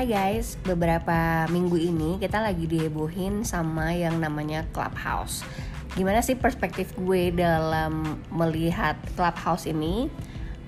Hai 0.00 0.08
guys, 0.08 0.56
beberapa 0.64 1.44
minggu 1.52 1.76
ini 1.76 2.16
kita 2.16 2.40
lagi 2.40 2.64
dihebohin 2.64 3.44
sama 3.44 3.92
yang 3.92 4.16
namanya 4.16 4.64
Clubhouse. 4.72 5.44
Gimana 5.92 6.24
sih 6.24 6.40
perspektif 6.40 6.96
gue 6.96 7.28
dalam 7.28 8.16
melihat 8.32 8.96
Clubhouse 9.12 9.68
ini? 9.68 10.08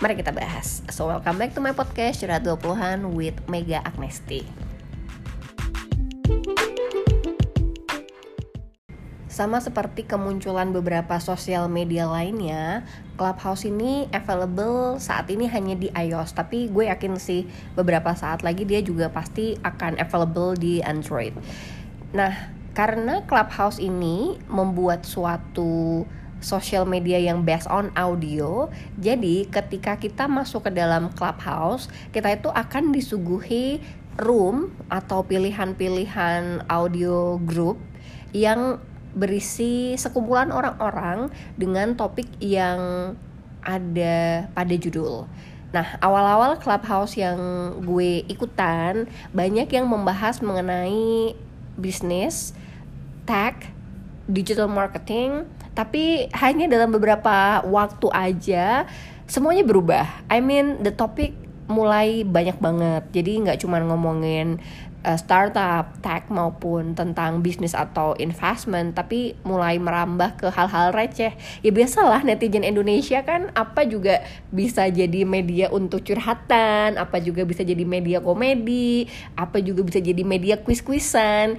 Mari 0.04 0.20
kita 0.20 0.36
bahas. 0.36 0.84
So 0.92 1.08
welcome 1.08 1.40
back 1.40 1.56
to 1.56 1.64
my 1.64 1.72
podcast 1.72 2.20
Curhat 2.20 2.44
20-an 2.44 3.16
with 3.16 3.40
Mega 3.48 3.80
Agnesti. 3.80 4.44
Sama 9.32 9.64
seperti 9.64 10.04
kemunculan 10.04 10.76
beberapa 10.76 11.16
sosial 11.16 11.64
media 11.64 12.04
lainnya, 12.04 12.84
Clubhouse 13.16 13.64
ini 13.64 14.04
available 14.12 15.00
saat 15.00 15.24
ini 15.32 15.48
hanya 15.48 15.72
di 15.72 15.88
iOS, 15.88 16.36
tapi 16.36 16.68
gue 16.68 16.92
yakin 16.92 17.16
sih 17.16 17.48
beberapa 17.72 18.12
saat 18.12 18.44
lagi 18.44 18.68
dia 18.68 18.84
juga 18.84 19.08
pasti 19.08 19.56
akan 19.64 19.96
available 19.96 20.52
di 20.52 20.84
Android. 20.84 21.32
Nah, 22.12 22.52
karena 22.76 23.24
Clubhouse 23.24 23.80
ini 23.80 24.36
membuat 24.52 25.08
suatu 25.08 26.04
social 26.44 26.84
media 26.84 27.16
yang 27.16 27.40
based 27.40 27.72
on 27.72 27.88
audio. 27.96 28.68
Jadi 29.00 29.48
ketika 29.48 29.96
kita 29.96 30.28
masuk 30.28 30.68
ke 30.68 30.76
dalam 30.76 31.08
Clubhouse, 31.16 31.88
kita 32.12 32.36
itu 32.36 32.52
akan 32.52 32.92
disuguhi 32.92 33.80
room 34.20 34.76
atau 34.92 35.24
pilihan-pilihan 35.24 36.68
audio 36.68 37.40
group 37.40 37.80
yang 38.36 38.76
berisi 39.12 39.96
sekumpulan 40.00 40.48
orang-orang 40.50 41.28
dengan 41.56 41.92
topik 41.96 42.26
yang 42.40 43.12
ada 43.62 44.48
pada 44.52 44.74
judul. 44.74 45.28
Nah, 45.72 45.96
awal-awal 46.04 46.60
Clubhouse 46.60 47.16
yang 47.16 47.38
gue 47.80 48.24
ikutan 48.28 49.08
banyak 49.32 49.68
yang 49.72 49.88
membahas 49.88 50.44
mengenai 50.44 51.32
bisnis, 51.80 52.52
tech, 53.24 53.72
digital 54.28 54.68
marketing, 54.68 55.48
tapi 55.72 56.28
hanya 56.36 56.68
dalam 56.68 56.92
beberapa 56.92 57.64
waktu 57.64 58.08
aja 58.12 58.84
semuanya 59.24 59.64
berubah. 59.64 60.04
I 60.28 60.44
mean, 60.44 60.84
the 60.84 60.92
topic 60.92 61.32
mulai 61.72 62.20
banyak 62.20 62.60
banget. 62.60 63.02
Jadi 63.16 63.32
nggak 63.48 63.64
cuma 63.64 63.80
ngomongin 63.80 64.60
uh, 65.02 65.18
startup, 65.18 65.98
tech 66.00 66.30
maupun 66.30 66.94
tentang 66.94 67.42
bisnis 67.42 67.74
atau 67.74 68.14
investment, 68.18 68.94
tapi 68.94 69.34
mulai 69.42 69.78
merambah 69.78 70.38
ke 70.38 70.46
hal-hal 70.50 70.94
receh. 70.94 71.34
Ya 71.62 71.70
biasalah 71.70 72.22
netizen 72.22 72.64
Indonesia 72.66 73.22
kan 73.26 73.50
apa 73.54 73.84
juga 73.86 74.22
bisa 74.54 74.86
jadi 74.88 75.26
media 75.26 75.68
untuk 75.70 76.02
curhatan, 76.06 76.98
apa 76.98 77.18
juga 77.18 77.42
bisa 77.42 77.66
jadi 77.66 77.82
media 77.82 78.22
komedi, 78.22 79.10
apa 79.34 79.58
juga 79.58 79.82
bisa 79.82 79.98
jadi 79.98 80.22
media 80.22 80.58
kuis-kuisan. 80.62 81.58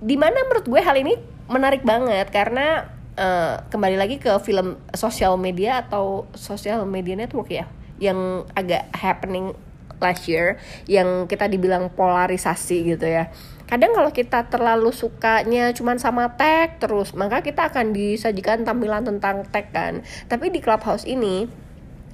Di 0.00 0.16
mana 0.20 0.36
menurut 0.46 0.68
gue 0.68 0.80
hal 0.80 0.96
ini 1.00 1.16
menarik 1.48 1.82
banget 1.82 2.28
karena 2.28 2.96
uh, 3.16 3.64
kembali 3.72 3.96
lagi 3.96 4.16
ke 4.20 4.30
film 4.44 4.76
sosial 4.92 5.40
media 5.40 5.82
atau 5.82 6.28
sosial 6.36 6.84
media 6.84 7.16
network 7.16 7.48
ya 7.48 7.66
yang 7.96 8.44
agak 8.52 8.92
happening 8.92 9.56
last 10.02 10.28
year 10.28 10.60
yang 10.90 11.26
kita 11.28 11.48
dibilang 11.48 11.92
polarisasi 11.92 12.96
gitu 12.96 13.06
ya. 13.06 13.32
Kadang 13.66 13.98
kalau 13.98 14.14
kita 14.14 14.46
terlalu 14.46 14.94
sukanya 14.94 15.74
cuman 15.74 15.98
sama 15.98 16.38
tag 16.38 16.78
terus 16.78 17.10
maka 17.18 17.42
kita 17.42 17.66
akan 17.66 17.90
disajikan 17.90 18.62
tampilan 18.62 19.02
tentang 19.02 19.42
tag 19.50 19.74
kan. 19.74 20.06
Tapi 20.30 20.54
di 20.54 20.62
clubhouse 20.62 21.02
ini 21.02 21.66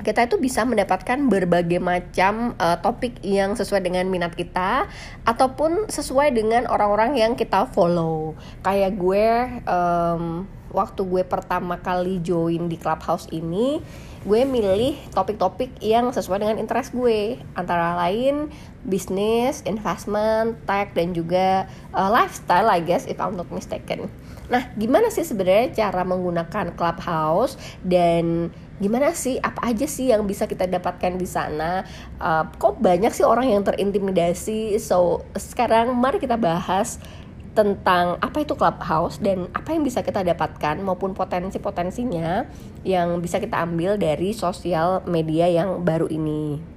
kita 0.02 0.26
itu 0.26 0.36
bisa 0.36 0.66
mendapatkan 0.66 1.30
berbagai 1.30 1.78
macam 1.78 2.58
uh, 2.58 2.76
topik 2.82 3.22
yang 3.22 3.54
sesuai 3.54 3.86
dengan 3.86 4.10
minat 4.10 4.34
kita 4.34 4.90
ataupun 5.22 5.86
sesuai 5.86 6.34
dengan 6.34 6.66
orang-orang 6.66 7.14
yang 7.16 7.32
kita 7.38 7.70
follow. 7.70 8.34
Kayak 8.66 8.98
gue 8.98 9.26
um, 9.64 10.44
waktu 10.74 11.00
gue 11.06 11.22
pertama 11.22 11.78
kali 11.78 12.18
join 12.18 12.66
di 12.66 12.76
clubhouse 12.76 13.30
ini 13.30 13.78
gue 14.22 14.46
milih 14.46 14.94
topik-topik 15.10 15.82
yang 15.82 16.14
sesuai 16.14 16.46
dengan 16.46 16.56
interest 16.62 16.94
gue 16.94 17.42
antara 17.58 17.98
lain 17.98 18.50
bisnis, 18.86 19.62
investment, 19.66 20.58
tech 20.66 20.94
dan 20.94 21.14
juga 21.14 21.66
uh, 21.94 22.10
lifestyle 22.10 22.70
I 22.70 22.82
guess 22.82 23.06
if 23.10 23.18
I'm 23.18 23.34
not 23.34 23.50
mistaken. 23.50 24.10
Nah, 24.50 24.68
gimana 24.76 25.08
sih 25.08 25.24
sebenarnya 25.24 25.72
cara 25.72 26.04
menggunakan 26.04 26.76
Clubhouse 26.76 27.56
dan 27.86 28.50
gimana 28.82 29.14
sih 29.14 29.38
apa 29.38 29.70
aja 29.70 29.86
sih 29.86 30.10
yang 30.10 30.26
bisa 30.26 30.44
kita 30.50 30.66
dapatkan 30.66 31.14
di 31.16 31.24
sana? 31.24 31.86
Uh, 32.18 32.44
kok 32.58 32.82
banyak 32.82 33.14
sih 33.14 33.24
orang 33.24 33.48
yang 33.48 33.62
terintimidasi? 33.62 34.76
So, 34.76 35.24
sekarang 35.38 35.94
mari 35.96 36.20
kita 36.20 36.36
bahas 36.36 36.98
tentang 37.52 38.16
apa 38.24 38.40
itu 38.40 38.56
clubhouse 38.56 39.20
dan 39.20 39.44
apa 39.52 39.76
yang 39.76 39.84
bisa 39.84 40.00
kita 40.00 40.24
dapatkan 40.24 40.80
maupun 40.80 41.12
potensi-potensinya 41.12 42.48
yang 42.80 43.20
bisa 43.20 43.36
kita 43.36 43.60
ambil 43.60 44.00
dari 44.00 44.32
sosial 44.32 45.04
media 45.04 45.52
yang 45.52 45.84
baru 45.84 46.08
ini. 46.08 46.72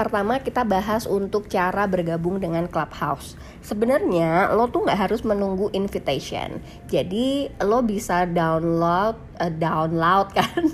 Pertama 0.00 0.40
kita 0.40 0.64
bahas 0.64 1.04
untuk 1.04 1.52
cara 1.52 1.84
bergabung 1.84 2.40
dengan 2.40 2.64
Clubhouse. 2.72 3.36
Sebenarnya 3.60 4.48
lo 4.56 4.72
tuh 4.72 4.88
nggak 4.88 4.96
harus 4.96 5.20
menunggu 5.28 5.68
invitation. 5.76 6.56
Jadi 6.88 7.52
lo 7.60 7.84
bisa 7.84 8.24
download, 8.24 9.20
uh, 9.36 9.52
download 9.52 10.32
kan? 10.40 10.72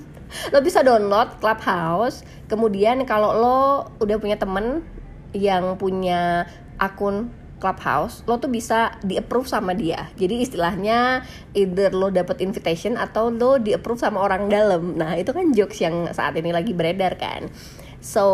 lo 0.54 0.62
bisa 0.62 0.86
download 0.86 1.42
Clubhouse. 1.42 2.22
Kemudian 2.46 3.02
kalau 3.02 3.34
lo 3.34 3.60
udah 3.98 4.14
punya 4.22 4.38
temen 4.38 4.86
yang 5.34 5.74
punya 5.74 6.46
akun 6.78 7.34
Clubhouse, 7.56 8.20
lo 8.28 8.36
tuh 8.36 8.52
bisa 8.52 9.00
di 9.00 9.16
approve 9.16 9.48
sama 9.48 9.72
dia. 9.72 10.12
Jadi 10.20 10.44
istilahnya 10.44 11.24
either 11.56 11.88
lo 11.96 12.12
dapet 12.12 12.44
invitation 12.44 13.00
atau 13.00 13.32
lo 13.32 13.56
di 13.56 13.72
approve 13.72 14.00
sama 14.00 14.20
orang 14.20 14.52
dalam. 14.52 14.92
Nah 14.96 15.16
itu 15.16 15.32
kan 15.32 15.56
jokes 15.56 15.80
yang 15.80 16.12
saat 16.12 16.36
ini 16.36 16.52
lagi 16.52 16.76
beredar 16.76 17.16
kan. 17.16 17.48
So 18.06 18.26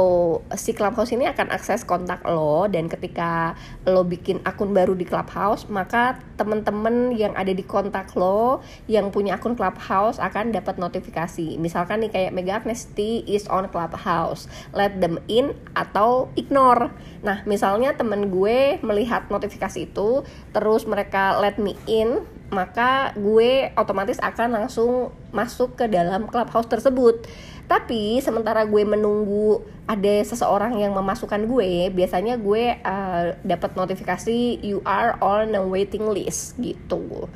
si 0.53 0.77
Clubhouse 0.77 1.17
ini 1.17 1.25
akan 1.25 1.49
akses 1.49 1.89
kontak 1.89 2.21
lo 2.29 2.69
dan 2.69 2.93
ketika 2.93 3.57
lo 3.89 4.05
bikin 4.05 4.45
akun 4.45 4.77
baru 4.77 4.93
di 4.93 5.09
Clubhouse 5.09 5.65
maka 5.73 6.21
temen-temen 6.37 7.17
yang 7.17 7.33
ada 7.33 7.57
di 7.57 7.65
kontak 7.65 8.13
lo 8.13 8.61
yang 8.85 9.09
punya 9.09 9.41
akun 9.41 9.57
Clubhouse 9.57 10.21
akan 10.21 10.53
dapat 10.53 10.77
notifikasi. 10.77 11.57
Misalkan 11.57 12.05
nih 12.05 12.13
kayak 12.13 12.37
Mega 12.37 12.61
Agnesti 12.61 13.25
is 13.25 13.49
on 13.49 13.65
Clubhouse, 13.73 14.45
let 14.77 15.01
them 15.01 15.17
in 15.33 15.57
atau 15.73 16.29
ignore. 16.37 16.93
Nah 17.25 17.41
misalnya 17.49 17.97
temen 17.97 18.29
gue 18.29 18.77
melihat 18.85 19.33
notifikasi 19.33 19.89
itu 19.89 20.21
terus 20.53 20.85
mereka 20.85 21.41
let 21.41 21.57
me 21.57 21.81
in 21.89 22.21
maka 22.53 23.17
gue 23.17 23.73
otomatis 23.81 24.21
akan 24.21 24.53
langsung 24.53 25.17
masuk 25.33 25.81
ke 25.81 25.89
dalam 25.89 26.29
clubhouse 26.29 26.69
tersebut. 26.69 27.25
Tapi 27.71 28.21
sementara 28.21 28.69
gue 28.69 28.85
menunggu 28.85 29.65
ada 29.89 30.15
seseorang 30.23 30.77
yang 30.77 30.93
memasukkan 30.93 31.49
gue, 31.49 31.89
biasanya 31.91 32.37
gue 32.37 32.77
uh, 32.85 33.33
dapat 33.43 33.75
notifikasi 33.75 34.61
you 34.61 34.85
are 34.85 35.17
on 35.25 35.57
a 35.57 35.63
waiting 35.65 36.05
list 36.11 36.59
gitu. 36.61 37.27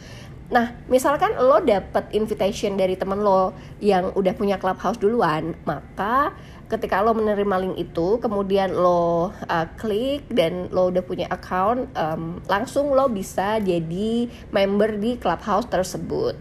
Nah, 0.46 0.78
misalkan 0.86 1.34
lo 1.34 1.58
dapet 1.58 2.06
invitation 2.14 2.78
dari 2.78 2.94
temen 2.94 3.18
lo 3.18 3.50
yang 3.82 4.14
udah 4.14 4.30
punya 4.38 4.62
clubhouse 4.62 4.94
duluan, 4.94 5.58
maka 5.66 6.30
ketika 6.70 7.02
lo 7.02 7.18
menerima 7.18 7.56
link 7.66 7.76
itu, 7.82 8.22
kemudian 8.22 8.70
lo 8.70 9.34
uh, 9.34 9.66
klik 9.74 10.22
dan 10.30 10.70
lo 10.70 10.94
udah 10.94 11.02
punya 11.02 11.26
account, 11.34 11.90
um, 11.98 12.38
langsung 12.46 12.94
lo 12.94 13.10
bisa 13.10 13.58
jadi 13.58 14.30
member 14.54 14.94
di 15.02 15.18
clubhouse 15.18 15.66
tersebut. 15.66 16.38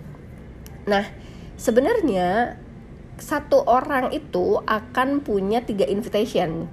Nah, 0.85 1.09
sebenarnya 1.57 2.62
satu 3.15 3.63
orang 3.63 4.11
itu 4.11 4.59
akan 4.63 5.23
punya 5.23 5.63
tiga 5.63 5.87
invitation. 5.87 6.67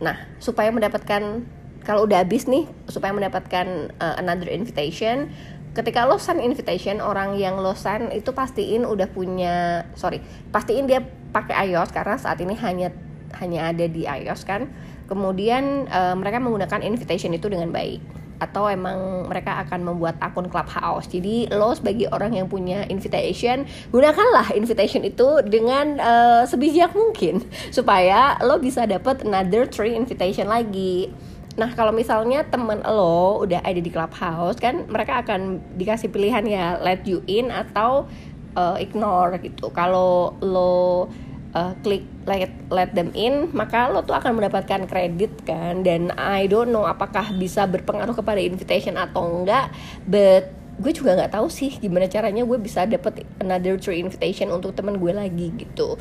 Nah, 0.00 0.16
supaya 0.40 0.72
mendapatkan 0.72 1.44
kalau 1.84 2.08
udah 2.08 2.24
habis 2.24 2.48
nih, 2.48 2.64
supaya 2.88 3.12
mendapatkan 3.12 3.92
uh, 4.00 4.16
another 4.16 4.48
invitation, 4.48 5.28
ketika 5.76 6.08
lo 6.08 6.16
send 6.16 6.40
invitation, 6.40 7.04
orang 7.04 7.36
yang 7.36 7.60
lo 7.60 7.76
send 7.76 8.08
itu 8.16 8.32
pastiin 8.32 8.88
udah 8.88 9.08
punya, 9.12 9.84
sorry, 9.92 10.24
pastiin 10.48 10.88
dia 10.88 11.04
pakai 11.34 11.68
iOS 11.68 11.92
karena 11.92 12.16
saat 12.16 12.40
ini 12.40 12.56
hanya 12.56 12.88
hanya 13.36 13.74
ada 13.74 13.84
di 13.84 14.08
iOS 14.08 14.48
kan. 14.48 14.72
Kemudian 15.04 15.84
uh, 15.92 16.16
mereka 16.16 16.40
menggunakan 16.40 16.80
invitation 16.80 17.36
itu 17.36 17.52
dengan 17.52 17.68
baik 17.68 18.23
atau 18.42 18.66
emang 18.66 19.28
mereka 19.30 19.62
akan 19.62 19.94
membuat 19.94 20.18
akun 20.18 20.50
clubhouse 20.50 21.06
jadi 21.06 21.50
lo 21.54 21.74
sebagai 21.74 22.10
orang 22.10 22.34
yang 22.34 22.46
punya 22.50 22.82
invitation 22.90 23.66
gunakanlah 23.94 24.50
invitation 24.54 25.06
itu 25.06 25.42
dengan 25.46 25.98
uh, 25.98 26.42
sebijak 26.44 26.92
mungkin 26.94 27.42
supaya 27.76 28.38
lo 28.42 28.58
bisa 28.58 28.84
dapat 28.84 29.22
another 29.22 29.66
three 29.68 29.94
invitation 29.94 30.50
lagi 30.50 31.10
Nah 31.54 31.70
kalau 31.78 31.94
misalnya 31.94 32.42
temen 32.50 32.82
lo 32.82 33.46
udah 33.46 33.62
ada 33.62 33.78
di 33.78 33.86
clubhouse 33.86 34.58
kan 34.58 34.90
mereka 34.90 35.22
akan 35.22 35.62
dikasih 35.78 36.10
pilihan 36.10 36.42
ya 36.50 36.82
let 36.82 37.06
you 37.06 37.22
in 37.30 37.54
atau 37.54 38.10
uh, 38.58 38.76
ignore 38.78 39.38
gitu. 39.38 39.70
Kalau 39.70 40.34
lo 40.42 41.06
uh, 41.54 41.72
klik 41.80 42.04
let 42.26 42.50
let 42.68 42.90
them 42.92 43.14
in 43.14 43.48
maka 43.54 43.88
lo 43.88 44.02
tuh 44.02 44.18
akan 44.18 44.42
mendapatkan 44.42 44.84
kredit 44.90 45.46
kan? 45.46 45.86
Dan 45.86 46.12
I 46.18 46.50
don't 46.50 46.74
know 46.74 46.84
apakah 46.84 47.32
bisa 47.38 47.64
berpengaruh 47.64 48.12
kepada 48.12 48.42
invitation 48.42 48.98
atau 48.98 49.24
enggak 49.24 49.72
but 50.04 50.52
gue 50.74 50.90
juga 50.90 51.14
nggak 51.14 51.38
tahu 51.38 51.46
sih 51.46 51.78
gimana 51.78 52.10
caranya 52.10 52.42
gue 52.42 52.58
bisa 52.58 52.82
dapet 52.82 53.22
another 53.38 53.78
three 53.78 54.02
invitation 54.02 54.50
untuk 54.50 54.74
temen 54.74 54.98
gue 54.98 55.14
lagi 55.14 55.54
gitu. 55.54 55.94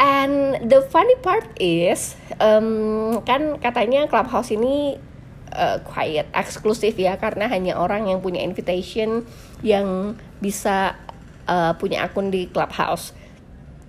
And 0.00 0.56
the 0.64 0.80
funny 0.88 1.20
part 1.20 1.44
is 1.60 2.16
um, 2.40 3.20
kan 3.28 3.60
katanya 3.60 4.08
clubhouse 4.08 4.48
ini 4.48 4.96
uh, 5.52 5.84
quiet 5.84 6.32
eksklusif 6.32 6.96
ya 6.96 7.20
karena 7.20 7.52
hanya 7.52 7.76
orang 7.76 8.08
yang 8.08 8.24
punya 8.24 8.40
invitation 8.40 9.28
yang 9.60 10.16
bisa 10.40 10.96
uh, 11.44 11.76
punya 11.76 12.08
akun 12.08 12.32
di 12.32 12.48
clubhouse 12.48 13.12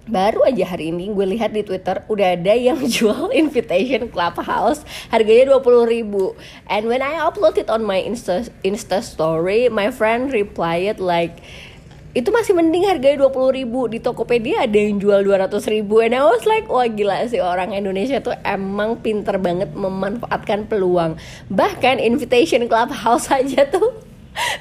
baru 0.10 0.42
aja 0.50 0.66
hari 0.66 0.90
ini 0.90 1.14
gue 1.14 1.28
lihat 1.38 1.54
di 1.54 1.62
Twitter 1.62 2.02
udah 2.10 2.34
ada 2.34 2.54
yang 2.58 2.82
jual 2.96 3.30
invitation 3.30 4.10
clubhouse. 4.10 4.82
Harganya 5.14 5.54
20 5.58 5.86
ribu. 5.86 6.34
And 6.66 6.90
when 6.90 7.06
I 7.06 7.22
upload 7.22 7.62
it 7.62 7.70
on 7.70 7.86
my 7.86 8.02
insta 8.02 8.50
insta 8.66 9.06
story 9.06 9.70
my 9.70 9.94
friend 9.94 10.34
replied 10.34 10.98
like 10.98 11.42
itu 12.12 12.28
masih 12.28 12.52
mending 12.52 12.90
harganya 12.90 13.24
20 13.30 13.60
ribu. 13.62 13.88
Di 13.88 14.02
Tokopedia 14.02 14.66
ada 14.66 14.76
yang 14.76 15.00
jual 15.00 15.24
200 15.24 15.48
ribu. 15.70 16.02
And 16.02 16.18
I 16.18 16.26
was 16.26 16.44
like 16.50 16.66
wah 16.66 16.90
gila 16.90 17.30
sih 17.30 17.40
orang 17.40 17.78
Indonesia 17.78 18.20
tuh 18.20 18.36
emang 18.42 19.00
pinter 19.00 19.38
banget 19.38 19.72
memanfaatkan 19.78 20.66
peluang. 20.66 21.16
Bahkan 21.48 22.02
invitation 22.02 22.66
clubhouse 22.66 23.30
aja 23.38 23.70
tuh 23.70 24.02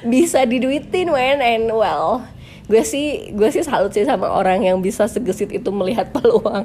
bisa 0.03 0.43
diduitin 0.43 1.09
when 1.09 1.39
and 1.39 1.71
well 1.71 2.27
gue 2.71 2.83
sih 2.87 3.35
gue 3.35 3.49
sih 3.51 3.67
salut 3.67 3.91
sih 3.91 4.07
sama 4.07 4.31
orang 4.31 4.63
yang 4.63 4.79
bisa 4.79 5.03
segesit 5.11 5.51
itu 5.51 5.67
melihat 5.75 6.07
peluang. 6.15 6.63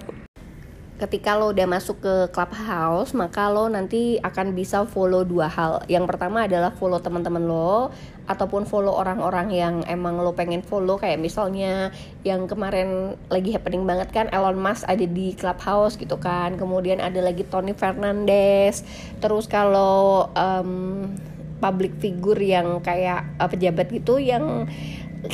Ketika 0.96 1.36
lo 1.36 1.52
udah 1.52 1.68
masuk 1.68 2.00
ke 2.00 2.14
clubhouse 2.32 3.12
maka 3.12 3.52
lo 3.52 3.68
nanti 3.68 4.16
akan 4.22 4.56
bisa 4.56 4.86
follow 4.88 5.26
dua 5.26 5.50
hal. 5.50 5.84
Yang 5.90 6.08
pertama 6.08 6.48
adalah 6.48 6.72
follow 6.72 7.02
teman-teman 7.02 7.44
lo 7.44 7.92
ataupun 8.24 8.64
follow 8.64 8.96
orang-orang 8.96 9.52
yang 9.52 9.74
emang 9.90 10.16
lo 10.16 10.32
pengen 10.32 10.64
follow. 10.64 10.96
Kayak 10.96 11.20
misalnya 11.20 11.92
yang 12.24 12.48
kemarin 12.48 13.18
lagi 13.28 13.52
happening 13.52 13.84
banget 13.84 14.08
kan 14.08 14.32
Elon 14.32 14.56
Musk 14.56 14.88
ada 14.88 15.04
di 15.04 15.36
clubhouse 15.36 16.00
gitu 16.00 16.16
kan. 16.16 16.56
Kemudian 16.56 17.04
ada 17.04 17.20
lagi 17.20 17.44
Tony 17.44 17.76
Fernandez. 17.76 18.80
Terus 19.20 19.44
kalau 19.44 20.32
um, 20.32 21.12
public 21.60 21.96
figure 22.00 22.40
yang 22.40 22.80
kayak 22.84 23.36
uh, 23.40 23.48
pejabat 23.48 23.88
gitu 23.88 24.20
yang 24.20 24.68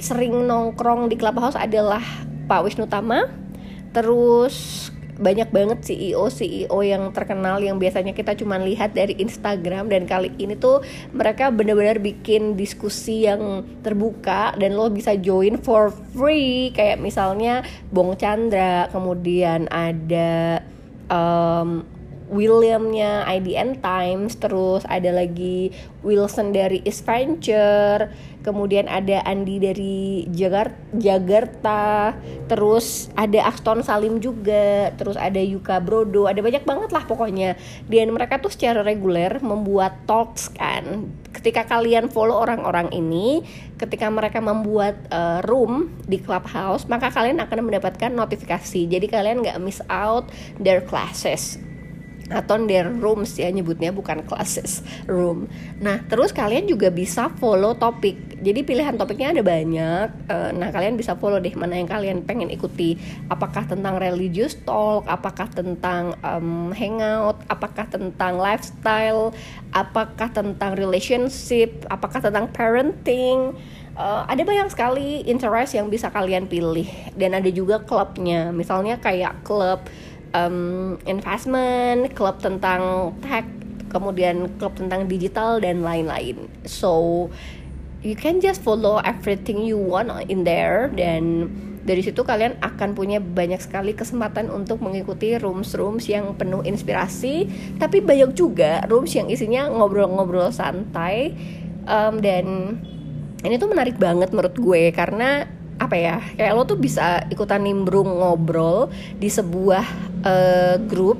sering 0.01 0.47
nongkrong 0.47 1.11
di 1.11 1.17
clubhouse 1.19 1.59
adalah 1.59 2.03
Pak 2.47 2.61
Wisnu 2.67 2.87
Tama. 2.89 3.29
Terus 3.93 4.89
banyak 5.13 5.53
banget 5.53 5.79
CEO 5.85 6.33
CEO 6.33 6.79
yang 6.81 7.13
terkenal 7.13 7.61
yang 7.61 7.77
biasanya 7.77 8.17
kita 8.17 8.33
cuma 8.35 8.57
lihat 8.57 8.97
dari 8.97 9.15
Instagram. 9.21 9.93
Dan 9.93 10.09
kali 10.09 10.33
ini 10.41 10.57
tuh 10.57 10.81
mereka 11.13 11.53
benar-benar 11.53 12.01
bikin 12.01 12.57
diskusi 12.57 13.29
yang 13.29 13.63
terbuka 13.85 14.57
dan 14.57 14.75
lo 14.75 14.89
bisa 14.89 15.15
join 15.21 15.61
for 15.61 15.93
free. 16.17 16.73
Kayak 16.73 16.99
misalnya 16.99 17.63
Bong 17.93 18.17
Chandra 18.17 18.89
kemudian 18.91 19.69
ada 19.69 20.65
um, 21.13 21.85
Williamnya 22.33 23.29
IDN 23.29 23.85
Times 23.85 24.41
terus 24.41 24.89
ada 24.89 25.13
lagi 25.13 25.69
Wilson 26.01 26.57
dari 26.57 26.81
East 26.89 27.05
Venture 27.05 28.09
kemudian 28.43 28.91
ada 28.91 29.23
Andi 29.23 29.63
dari 29.63 30.27
Jakarta, 30.33 30.81
Jakarta 30.97 31.83
terus 32.51 33.13
ada 33.15 33.47
Aston 33.47 33.87
Salim 33.87 34.19
juga 34.19 34.91
terus 34.99 35.15
ada 35.15 35.39
Yuka 35.39 35.79
Brodo 35.79 36.27
ada 36.27 36.43
banyak 36.43 36.65
banget 36.67 36.91
lah 36.91 37.05
pokoknya. 37.07 37.55
Dan 37.87 38.17
mereka 38.17 38.43
tuh 38.43 38.51
secara 38.51 38.83
reguler 38.83 39.39
membuat 39.45 40.09
talks 40.09 40.51
kan. 40.51 41.13
Ketika 41.33 41.65
kalian 41.65 42.09
follow 42.13 42.37
orang-orang 42.37 42.93
ini 42.93 43.45
ketika 43.79 44.09
mereka 44.13 44.39
membuat 44.43 44.99
uh, 45.09 45.41
room 45.47 45.95
di 46.05 46.21
clubhouse 46.21 46.89
maka 46.91 47.13
kalian 47.13 47.39
akan 47.45 47.69
mendapatkan 47.69 48.11
notifikasi. 48.11 48.89
Jadi 48.91 49.07
kalian 49.07 49.45
nggak 49.45 49.61
miss 49.63 49.81
out 49.87 50.29
their 50.59 50.83
classes 50.83 51.61
atau 52.33 52.57
their 52.65 52.89
rooms 52.89 53.37
ya 53.37 53.53
nyebutnya 53.53 53.93
bukan 53.93 54.25
classes 54.25 54.81
room. 55.05 55.47
Nah 55.79 56.01
terus 56.09 56.33
kalian 56.33 56.65
juga 56.65 56.89
bisa 56.89 57.29
follow 57.37 57.77
topik. 57.77 58.41
Jadi 58.43 58.67
pilihan 58.67 58.97
topiknya 58.97 59.37
ada 59.37 59.43
banyak. 59.45 60.07
Eh, 60.27 60.51
nah 60.57 60.69
kalian 60.73 60.99
bisa 60.99 61.15
follow 61.15 61.39
deh 61.39 61.55
mana 61.55 61.79
yang 61.79 61.87
kalian 61.87 62.25
pengen 62.25 62.49
ikuti. 62.49 62.99
Apakah 63.29 63.69
tentang 63.69 64.01
religious 64.01 64.59
talk, 64.65 65.07
apakah 65.07 65.47
tentang 65.53 66.17
um, 66.25 66.73
hangout, 66.75 67.39
apakah 67.47 67.87
tentang 67.87 68.41
lifestyle, 68.41 69.31
apakah 69.71 70.33
tentang 70.33 70.75
relationship, 70.75 71.85
apakah 71.93 72.19
tentang 72.19 72.51
parenting. 72.51 73.55
Uh, 73.93 74.25
ada 74.25 74.41
banyak 74.41 74.73
sekali 74.73 75.21
interest 75.29 75.77
yang 75.77 75.93
bisa 75.93 76.09
kalian 76.09 76.49
pilih 76.49 76.89
dan 77.13 77.37
ada 77.37 77.53
juga 77.53 77.77
klubnya 77.77 78.49
misalnya 78.49 78.97
kayak 78.97 79.45
klub 79.45 79.85
um, 80.33 80.99
investment, 81.05 82.13
klub 82.17 82.41
tentang 82.41 83.13
tech, 83.25 83.47
kemudian 83.93 84.49
klub 84.57 84.77
tentang 84.77 85.09
digital 85.09 85.61
dan 85.61 85.85
lain-lain. 85.85 86.49
So 86.65 87.29
you 88.03 88.19
can 88.19 88.43
just 88.43 88.61
follow 88.61 88.99
everything 89.07 89.63
you 89.63 89.79
want 89.79 90.11
in 90.27 90.43
there 90.43 90.91
dan 90.93 91.49
dari 91.83 92.03
situ 92.03 92.23
kalian 92.23 92.59
akan 92.63 92.95
punya 92.95 93.19
banyak 93.19 93.59
sekali 93.59 93.91
kesempatan 93.95 94.51
untuk 94.55 94.79
mengikuti 94.79 95.35
rooms-rooms 95.35 96.07
yang 96.07 96.35
penuh 96.39 96.63
inspirasi 96.63 97.51
tapi 97.79 97.99
banyak 97.99 98.39
juga 98.39 98.87
rooms 98.87 99.15
yang 99.19 99.27
isinya 99.27 99.67
ngobrol-ngobrol 99.67 100.55
santai 100.55 101.35
um, 101.91 102.23
dan 102.23 102.79
ini 103.43 103.59
tuh 103.59 103.71
menarik 103.71 103.99
banget 103.99 104.31
menurut 104.31 104.55
gue 104.55 104.95
karena 104.95 105.51
apa 105.83 105.99
ya 105.99 106.17
kayak 106.39 106.55
lo 106.55 106.63
tuh 106.63 106.79
bisa 106.79 107.27
ikutan 107.27 107.67
nimbrung 107.67 108.07
ngobrol 108.07 108.87
di 109.19 109.27
sebuah 109.27 109.83
uh, 110.23 110.77
grup 110.87 111.19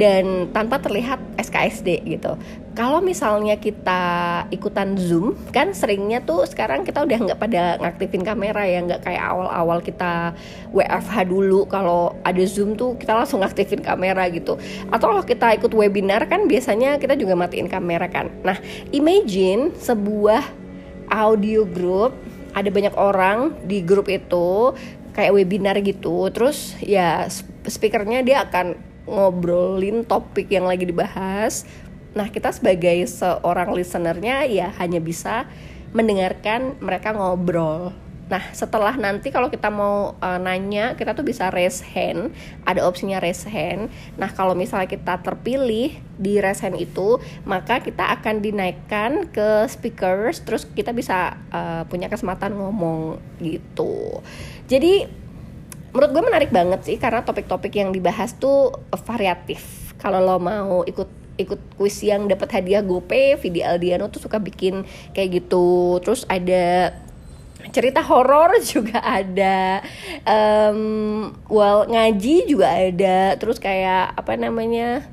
dan 0.00 0.48
tanpa 0.56 0.80
terlihat 0.80 1.20
SKSD 1.36 2.08
gitu. 2.08 2.32
Kalau 2.72 3.04
misalnya 3.04 3.60
kita 3.60 4.00
ikutan 4.48 4.96
Zoom, 4.96 5.36
kan 5.52 5.76
seringnya 5.76 6.24
tuh 6.24 6.48
sekarang 6.48 6.88
kita 6.88 7.04
udah 7.04 7.18
nggak 7.28 7.36
pada 7.36 7.76
ngaktifin 7.76 8.24
kamera 8.24 8.64
ya, 8.64 8.80
nggak 8.80 9.04
kayak 9.04 9.20
awal-awal 9.20 9.84
kita 9.84 10.32
WFH 10.72 11.28
dulu. 11.28 11.68
Kalau 11.68 12.16
ada 12.24 12.40
Zoom 12.48 12.80
tuh 12.80 12.96
kita 12.96 13.12
langsung 13.12 13.44
ngaktifin 13.44 13.84
kamera 13.84 14.24
gitu. 14.32 14.56
Atau 14.88 15.12
kalau 15.12 15.20
kita 15.20 15.52
ikut 15.60 15.68
webinar 15.76 16.24
kan 16.32 16.48
biasanya 16.48 16.96
kita 16.96 17.12
juga 17.20 17.36
matiin 17.36 17.68
kamera 17.68 18.08
kan. 18.08 18.32
Nah, 18.40 18.56
imagine 18.96 19.76
sebuah 19.76 20.40
audio 21.12 21.68
group 21.68 22.16
ada 22.54 22.68
banyak 22.68 22.94
orang 22.98 23.54
di 23.64 23.82
grup 23.82 24.10
itu 24.10 24.74
kayak 25.14 25.34
webinar 25.34 25.76
gitu. 25.82 26.28
Terus 26.30 26.78
ya 26.82 27.26
speakernya 27.66 28.22
dia 28.22 28.46
akan 28.46 28.78
ngobrolin 29.10 30.06
topik 30.06 30.50
yang 30.50 30.66
lagi 30.66 30.86
dibahas. 30.86 31.66
Nah 32.14 32.30
kita 32.30 32.50
sebagai 32.50 33.06
seorang 33.06 33.74
listenernya 33.74 34.46
ya 34.46 34.74
hanya 34.78 34.98
bisa 34.98 35.46
mendengarkan 35.90 36.78
mereka 36.78 37.10
ngobrol 37.14 37.90
Nah, 38.30 38.54
setelah 38.54 38.94
nanti 38.94 39.34
kalau 39.34 39.50
kita 39.50 39.68
mau 39.74 40.14
uh, 40.22 40.38
nanya, 40.38 40.94
kita 40.94 41.18
tuh 41.18 41.26
bisa 41.26 41.50
raise 41.50 41.82
hand, 41.82 42.30
ada 42.62 42.86
opsinya 42.86 43.18
raise 43.18 43.42
hand. 43.50 43.90
Nah, 44.14 44.30
kalau 44.30 44.54
misalnya 44.54 44.86
kita 44.86 45.18
terpilih 45.18 45.98
di 46.14 46.38
raise 46.38 46.62
hand 46.62 46.78
itu, 46.78 47.18
maka 47.42 47.82
kita 47.82 48.06
akan 48.14 48.38
dinaikkan 48.38 49.26
ke 49.34 49.66
speakers, 49.66 50.46
terus 50.46 50.62
kita 50.62 50.94
bisa 50.94 51.42
uh, 51.50 51.82
punya 51.90 52.06
kesempatan 52.06 52.54
ngomong 52.54 53.18
gitu. 53.42 54.22
Jadi, 54.70 55.10
menurut 55.90 56.10
gue 56.14 56.22
menarik 56.22 56.54
banget 56.54 56.86
sih 56.86 56.96
karena 57.02 57.26
topik-topik 57.26 57.74
yang 57.74 57.90
dibahas 57.90 58.38
tuh 58.38 58.70
variatif. 59.02 59.90
Kalau 59.98 60.22
lo 60.22 60.38
mau 60.38 60.86
ikut 60.86 61.18
ikut 61.34 61.80
kuis 61.80 62.04
yang 62.04 62.28
dapat 62.28 62.52
hadiah 62.52 62.84
GoPay, 62.84 63.40
Vidi 63.40 63.64
Aldiano 63.64 64.12
tuh 64.12 64.20
suka 64.20 64.36
bikin 64.36 64.84
kayak 65.16 65.40
gitu. 65.40 65.96
Terus 66.04 66.28
ada 66.28 66.92
cerita 67.68 68.00
horor 68.00 68.56
juga 68.64 69.04
ada. 69.04 69.84
Um, 70.24 71.32
well 71.52 71.84
ngaji 71.84 72.48
juga 72.48 72.72
ada. 72.72 73.36
Terus 73.36 73.60
kayak 73.60 74.16
apa 74.16 74.40
namanya 74.40 75.04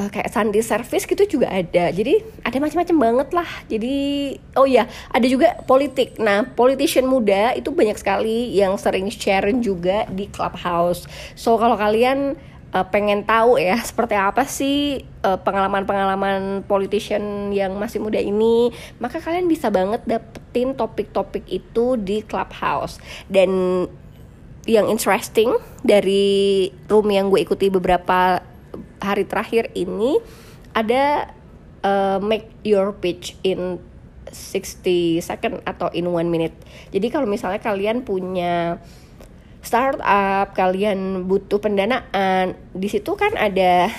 uh, 0.00 0.08
kayak 0.08 0.32
sandi 0.32 0.64
service 0.64 1.04
gitu 1.04 1.38
juga 1.38 1.52
ada. 1.52 1.92
Jadi 1.92 2.24
ada 2.40 2.56
macam-macam 2.56 2.96
banget 2.96 3.28
lah. 3.36 3.50
Jadi 3.68 3.96
oh 4.56 4.64
ya 4.64 4.88
ada 5.12 5.26
juga 5.28 5.60
politik. 5.68 6.16
Nah 6.16 6.48
politician 6.48 7.04
muda 7.04 7.52
itu 7.52 7.68
banyak 7.68 7.96
sekali 8.00 8.54
yang 8.56 8.80
sering 8.80 9.12
share 9.12 9.52
juga 9.60 10.08
di 10.08 10.30
clubhouse. 10.32 11.04
So 11.36 11.60
kalau 11.60 11.76
kalian 11.76 12.40
uh, 12.74 12.86
pengen 12.88 13.26
tahu 13.26 13.58
ya 13.58 13.78
seperti 13.88 14.14
apa 14.16 14.46
sih 14.46 15.02
eh, 15.02 15.38
pengalaman-pengalaman 15.42 16.64
politician 16.64 17.52
yang 17.52 17.76
masih 17.76 18.00
muda 18.00 18.18
ini, 18.18 18.72
maka 19.02 19.20
kalian 19.20 19.50
bisa 19.50 19.68
banget 19.68 20.00
dapetin 20.06 20.72
topik-topik 20.74 21.44
itu 21.50 21.98
di 22.00 22.22
Clubhouse. 22.24 23.02
Dan 23.28 23.84
yang 24.68 24.86
interesting 24.86 25.56
dari 25.82 26.68
room 26.86 27.08
yang 27.10 27.32
gue 27.32 27.42
ikuti 27.42 27.72
beberapa 27.72 28.44
hari 29.00 29.24
terakhir 29.24 29.72
ini 29.72 30.20
ada 30.76 31.32
uh, 31.82 32.18
make 32.20 32.52
your 32.62 32.92
pitch 32.92 33.34
in 33.42 33.80
60 34.30 35.18
second 35.24 35.58
atau 35.66 35.90
in 35.90 36.06
one 36.06 36.30
minute. 36.30 36.54
Jadi 36.94 37.10
kalau 37.10 37.26
misalnya 37.26 37.58
kalian 37.58 38.06
punya 38.06 38.78
startup, 39.60 40.52
kalian 40.56 41.28
butuh 41.28 41.60
pendanaan, 41.60 42.56
di 42.72 42.88
situ 42.88 43.16
kan 43.16 43.36
ada 43.36 43.92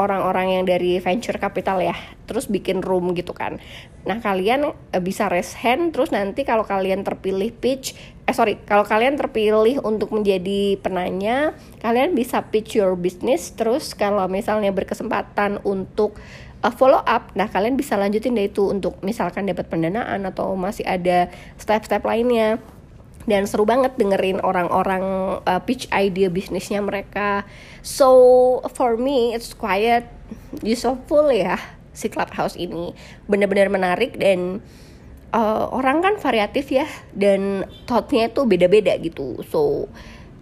orang-orang 0.00 0.58
yang 0.58 0.64
dari 0.64 0.96
venture 0.98 1.36
capital 1.36 1.84
ya 1.84 1.94
terus 2.24 2.48
bikin 2.48 2.80
room 2.80 3.12
gitu 3.12 3.36
kan. 3.36 3.60
Nah 4.08 4.18
kalian 4.18 4.72
uh, 4.72 5.02
bisa 5.02 5.28
raise 5.28 5.52
hand 5.58 5.92
terus 5.92 6.10
nanti 6.14 6.48
kalau 6.48 6.64
kalian 6.64 7.04
terpilih 7.04 7.52
pitch 7.52 7.92
eh 8.24 8.34
sorry 8.34 8.56
kalau 8.64 8.86
kalian 8.86 9.18
terpilih 9.18 9.82
untuk 9.84 10.14
menjadi 10.14 10.78
penanya 10.80 11.52
kalian 11.84 12.16
bisa 12.16 12.40
pitch 12.48 12.78
your 12.80 12.96
business. 12.96 13.52
Terus 13.52 13.92
kalau 13.92 14.24
misalnya 14.32 14.72
berkesempatan 14.72 15.60
untuk 15.62 16.16
uh, 16.64 16.72
follow 16.72 17.02
up 17.04 17.34
nah 17.36 17.50
kalian 17.50 17.76
bisa 17.76 17.98
lanjutin 17.98 18.32
deh 18.38 18.48
itu 18.48 18.70
untuk 18.70 18.96
misalkan 19.04 19.44
dapat 19.44 19.68
pendanaan 19.68 20.24
atau 20.24 20.54
masih 20.56 20.86
ada 20.86 21.28
step-step 21.58 22.00
lainnya 22.06 22.62
dan 23.26 23.46
seru 23.46 23.62
banget 23.62 23.94
dengerin 23.98 24.42
orang-orang 24.42 25.04
uh, 25.46 25.60
pitch 25.62 25.86
idea 25.94 26.28
bisnisnya 26.30 26.82
mereka. 26.82 27.46
So 27.82 28.60
for 28.74 28.98
me 28.98 29.34
it's 29.34 29.54
quite 29.54 30.06
useful 30.62 31.30
ya 31.30 31.58
si 31.92 32.08
clubhouse 32.08 32.56
ini 32.56 32.96
benar-benar 33.28 33.68
menarik 33.68 34.16
dan 34.16 34.64
uh, 35.36 35.68
orang 35.72 36.00
kan 36.00 36.14
variatif 36.20 36.72
ya 36.72 36.88
dan 37.12 37.68
thoughtnya 37.84 38.32
itu 38.32 38.44
beda-beda 38.48 38.96
gitu. 39.00 39.40
So 39.48 39.88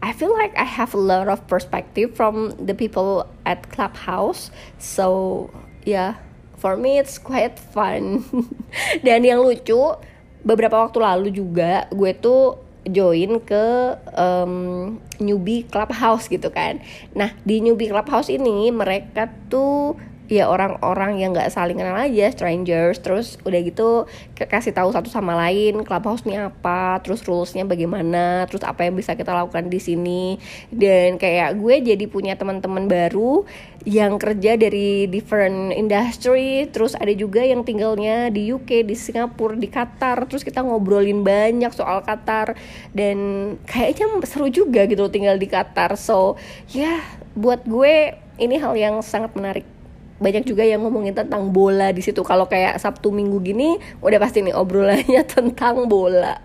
I 0.01 0.17
feel 0.17 0.33
like 0.33 0.57
I 0.57 0.65
have 0.65 0.97
a 0.97 1.01
lot 1.01 1.29
of 1.29 1.45
perspective 1.45 2.17
from 2.17 2.57
the 2.57 2.73
people 2.73 3.29
at 3.45 3.69
clubhouse. 3.69 4.49
So 4.81 5.49
yeah, 5.85 6.17
for 6.57 6.77
me 6.77 6.97
it's 6.97 7.21
quite 7.21 7.61
fun. 7.61 8.25
dan 9.07 9.27
yang 9.29 9.45
lucu 9.45 9.97
beberapa 10.41 10.89
waktu 10.89 10.99
lalu 11.01 11.29
juga 11.37 11.85
gue 11.93 12.17
tuh 12.17 12.70
join 12.89 13.41
ke 13.45 13.97
um, 14.17 14.97
newbie 15.21 15.69
clubhouse 15.69 16.27
gitu 16.29 16.49
kan. 16.49 16.81
Nah 17.13 17.37
di 17.45 17.61
newbie 17.61 17.93
clubhouse 17.93 18.33
ini 18.33 18.73
mereka 18.73 19.29
tuh 19.53 19.97
ya 20.31 20.47
orang-orang 20.47 21.19
yang 21.19 21.35
nggak 21.35 21.51
saling 21.51 21.75
kenal 21.75 21.99
aja 21.99 22.31
strangers 22.31 23.03
terus 23.03 23.35
udah 23.43 23.59
gitu 23.67 24.07
kasih 24.39 24.71
tahu 24.71 24.95
satu 24.95 25.11
sama 25.11 25.35
lain 25.35 25.83
clubhouse 25.83 26.23
ini 26.23 26.39
apa 26.39 27.03
terus 27.03 27.27
rulesnya 27.27 27.67
bagaimana 27.67 28.47
terus 28.47 28.63
apa 28.63 28.87
yang 28.87 28.95
bisa 28.95 29.19
kita 29.19 29.35
lakukan 29.35 29.67
di 29.67 29.83
sini. 29.83 30.39
Dan 30.71 31.19
kayak 31.19 31.59
gue 31.59 31.83
jadi 31.83 32.05
punya 32.07 32.39
teman-teman 32.39 32.87
baru 32.87 33.43
yang 33.83 34.23
kerja 34.23 34.55
dari 34.55 35.11
different 35.11 35.75
industry 35.75 36.71
terus 36.71 36.95
ada 36.95 37.11
juga 37.11 37.43
yang 37.43 37.67
tinggalnya 37.67 38.31
di 38.31 38.55
UK 38.55 38.87
di 38.87 38.95
Singapura 38.95 39.59
di 39.59 39.67
Qatar 39.67 40.31
terus 40.31 40.47
kita 40.47 40.63
ngobrolin 40.63 41.27
banyak 41.27 41.75
soal 41.75 42.07
Qatar. 42.07 42.55
Dan 42.95 43.19
kayaknya 43.67 44.07
seru 44.31 44.47
juga 44.47 44.87
gitu 44.87 45.11
tinggal 45.11 45.43
di 45.43 45.51
Qatar. 45.51 45.99
So 45.99 46.39
ya 46.71 46.87
yeah, 46.87 47.01
buat 47.35 47.67
gue 47.67 48.15
ini 48.39 48.57
hal 48.63 48.79
yang 48.79 49.03
sangat 49.03 49.35
menarik 49.35 49.80
banyak 50.21 50.45
juga 50.45 50.63
yang 50.63 50.85
ngomongin 50.85 51.17
tentang 51.17 51.49
bola 51.49 51.91
di 51.91 52.05
situ. 52.05 52.21
Kalau 52.21 52.45
kayak 52.45 52.77
Sabtu 52.77 53.09
Minggu 53.09 53.41
gini, 53.41 53.81
udah 54.05 54.21
pasti 54.21 54.45
nih 54.45 54.53
obrolannya 54.53 55.25
tentang 55.35 55.89
bola. 55.89 56.37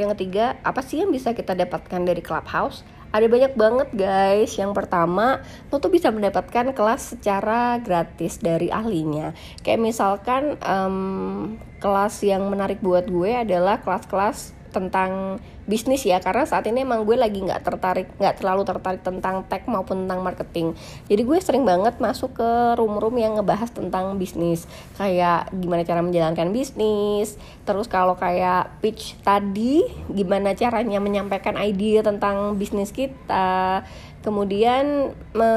Yang 0.00 0.16
ketiga, 0.16 0.56
apa 0.64 0.80
sih 0.80 1.04
yang 1.04 1.12
bisa 1.12 1.36
kita 1.36 1.52
dapatkan 1.52 2.00
dari 2.00 2.24
Clubhouse? 2.24 2.80
Ada 3.10 3.26
banyak 3.28 3.52
banget 3.58 3.88
guys. 3.92 4.56
Yang 4.56 4.72
pertama, 4.72 5.44
lo 5.68 5.76
tuh 5.76 5.92
bisa 5.92 6.08
mendapatkan 6.08 6.72
kelas 6.72 7.12
secara 7.12 7.76
gratis 7.82 8.40
dari 8.40 8.72
ahlinya. 8.72 9.36
Kayak 9.60 9.80
misalkan 9.82 10.56
um, 10.64 11.58
kelas 11.82 12.24
yang 12.24 12.48
menarik 12.48 12.80
buat 12.80 13.04
gue 13.10 13.34
adalah 13.34 13.82
kelas-kelas 13.84 14.56
tentang 14.70 15.42
bisnis 15.68 16.02
ya 16.02 16.18
karena 16.18 16.42
saat 16.46 16.66
ini 16.66 16.82
emang 16.82 17.06
gue 17.06 17.14
lagi 17.14 17.38
nggak 17.42 17.62
tertarik 17.62 18.08
nggak 18.18 18.42
terlalu 18.42 18.62
tertarik 18.66 19.02
tentang 19.04 19.46
tech 19.46 19.66
maupun 19.66 20.06
tentang 20.06 20.24
marketing. 20.24 20.74
Jadi 21.06 21.22
gue 21.22 21.38
sering 21.38 21.62
banget 21.62 21.98
masuk 21.98 22.38
ke 22.38 22.50
room-room 22.78 23.14
yang 23.18 23.38
ngebahas 23.38 23.70
tentang 23.70 24.18
bisnis. 24.18 24.66
Kayak 24.98 25.50
gimana 25.54 25.82
cara 25.86 26.00
menjalankan 26.02 26.50
bisnis 26.50 27.36
terus 27.68 27.86
kalau 27.86 28.18
kayak 28.18 28.82
pitch 28.82 29.20
tadi 29.22 29.86
gimana 30.10 30.56
caranya 30.56 30.98
menyampaikan 30.98 31.54
ide 31.60 32.02
tentang 32.02 32.58
bisnis 32.58 32.90
kita. 32.90 33.84
Kemudian 34.20 35.16
me, 35.32 35.52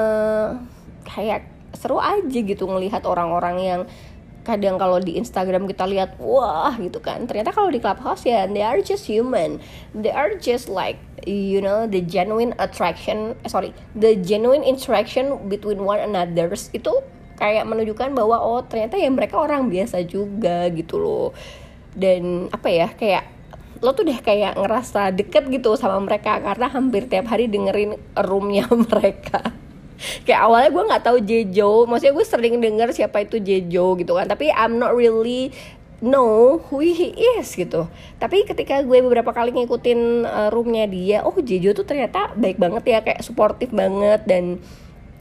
kayak 1.03 1.53
seru 1.73 1.97
aja 1.99 2.39
gitu 2.39 2.69
ngelihat 2.69 3.03
orang-orang 3.03 3.57
yang 3.59 3.81
kadang 4.43 4.75
kalau 4.75 4.99
di 4.99 5.15
Instagram 5.15 5.65
kita 5.65 5.87
lihat 5.87 6.19
wah 6.19 6.75
gitu 6.77 6.99
kan. 6.99 7.23
Ternyata 7.25 7.55
kalau 7.55 7.71
di 7.71 7.79
Clubhouse 7.79 8.27
ya 8.27 8.45
they 8.45 8.61
are 8.61 8.83
just 8.83 9.07
human. 9.07 9.63
They 9.95 10.11
are 10.11 10.35
just 10.35 10.67
like 10.67 10.99
you 11.23 11.63
know 11.63 11.87
the 11.87 12.03
genuine 12.03 12.51
attraction 12.59 13.39
eh, 13.47 13.49
sorry 13.49 13.71
the 13.95 14.19
genuine 14.19 14.67
interaction 14.67 15.47
between 15.47 15.87
one 15.87 16.03
another 16.03 16.51
itu 16.75 16.93
kayak 17.39 17.63
menunjukkan 17.63 18.11
bahwa 18.11 18.43
oh 18.43 18.61
ternyata 18.67 18.99
ya 18.99 19.07
mereka 19.07 19.39
orang 19.39 19.71
biasa 19.71 20.03
juga 20.03 20.67
gitu 20.75 20.99
loh. 20.99 21.27
Dan 21.95 22.51
apa 22.51 22.67
ya 22.67 22.87
kayak 22.91 23.33
lo 23.83 23.91
tuh 23.91 24.07
deh 24.07 24.15
kayak 24.15 24.55
ngerasa 24.55 25.11
deket 25.11 25.51
gitu 25.51 25.75
sama 25.75 25.99
mereka 25.99 26.39
karena 26.39 26.71
hampir 26.71 27.11
tiap 27.11 27.27
hari 27.27 27.51
dengerin 27.51 27.99
roomnya 28.15 28.63
mereka 28.87 29.62
kayak 30.23 30.41
awalnya 30.43 30.69
gue 30.69 30.83
nggak 30.89 31.03
tahu 31.03 31.17
Jejo 31.23 31.85
maksudnya 31.89 32.13
gue 32.15 32.25
sering 32.25 32.55
denger 32.59 32.89
siapa 32.91 33.23
itu 33.23 33.39
Jejo 33.39 33.97
gitu 33.99 34.13
kan. 34.15 34.27
Tapi 34.27 34.51
I'm 34.53 34.77
not 34.77 34.95
really 34.95 35.53
know 36.03 36.59
who 36.67 36.83
he 36.83 37.15
is 37.39 37.47
gitu. 37.55 37.87
Tapi 38.19 38.43
ketika 38.43 38.83
gue 38.83 38.99
beberapa 38.99 39.31
kali 39.31 39.55
ngikutin 39.55 40.27
uh, 40.27 40.49
roomnya 40.51 40.85
dia 40.85 41.23
oh 41.23 41.35
Jejo 41.39 41.71
tuh 41.71 41.87
ternyata 41.87 42.35
baik 42.35 42.59
banget 42.59 42.83
ya 42.83 42.99
kayak 42.99 43.23
suportif 43.23 43.71
banget 43.71 44.27
dan 44.27 44.59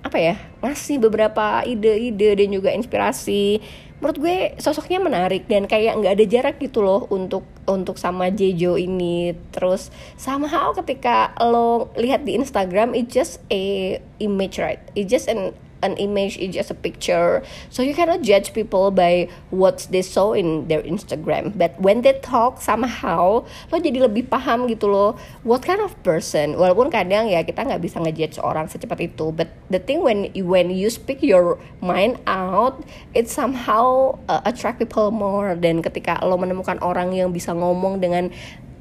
apa 0.02 0.18
ya 0.18 0.34
ngasih 0.66 0.98
beberapa 0.98 1.62
ide-ide 1.62 2.34
dan 2.34 2.48
juga 2.50 2.74
inspirasi 2.74 3.62
menurut 4.02 4.18
gue 4.18 4.36
sosoknya 4.58 4.98
menarik 4.98 5.46
dan 5.46 5.70
kayak 5.70 5.94
nggak 6.02 6.18
ada 6.18 6.24
jarak 6.26 6.56
gitu 6.58 6.82
loh 6.82 7.06
untuk 7.14 7.46
untuk 7.70 8.02
sama 8.02 8.34
Jejo 8.34 8.74
ini. 8.74 9.30
Terus 9.54 9.94
sama 10.18 10.50
hal 10.50 10.74
ketika 10.74 11.30
lo 11.38 11.94
lihat 11.94 12.26
di 12.26 12.34
Instagram 12.34 12.98
it 12.98 13.06
just 13.06 13.38
a 13.54 13.96
image 14.18 14.58
right? 14.58 14.82
It 14.98 15.06
just 15.06 15.30
an 15.30 15.54
an 15.82 15.98
image 15.98 16.38
is 16.38 16.54
just 16.54 16.70
a 16.70 16.78
picture. 16.78 17.42
So 17.68 17.82
you 17.82 17.92
cannot 17.92 18.22
judge 18.22 18.54
people 18.54 18.90
by 18.94 19.28
what 19.50 19.86
they 19.90 20.00
saw 20.00 20.32
in 20.32 20.70
their 20.70 20.80
Instagram. 20.82 21.58
But 21.58 21.76
when 21.82 22.06
they 22.06 22.16
talk 22.22 22.62
somehow 22.62 23.44
lo 23.70 23.76
jadi 23.76 24.06
lebih 24.06 24.30
paham 24.30 24.70
gitu 24.70 24.88
loh 24.88 25.18
what 25.42 25.66
kind 25.66 25.82
of 25.82 25.92
person. 26.06 26.56
Walaupun 26.56 26.88
kadang 26.88 27.28
ya 27.28 27.42
kita 27.42 27.66
nggak 27.66 27.82
bisa 27.82 27.98
ngejudge 28.00 28.38
orang 28.40 28.70
secepat 28.70 29.12
itu 29.12 29.34
but 29.34 29.50
the 29.68 29.82
thing 29.82 30.00
when 30.00 30.30
when 30.46 30.70
you 30.70 30.88
speak 30.88 31.20
your 31.20 31.58
mind 31.82 32.16
out 32.24 32.80
it 33.12 33.26
somehow 33.26 34.14
uh, 34.30 34.40
attract 34.46 34.80
people 34.80 35.10
more. 35.10 35.58
Dan 35.58 35.84
ketika 35.84 36.22
lo 36.22 36.38
menemukan 36.38 36.78
orang 36.80 37.12
yang 37.12 37.34
bisa 37.34 37.52
ngomong 37.52 37.98
dengan 37.98 38.30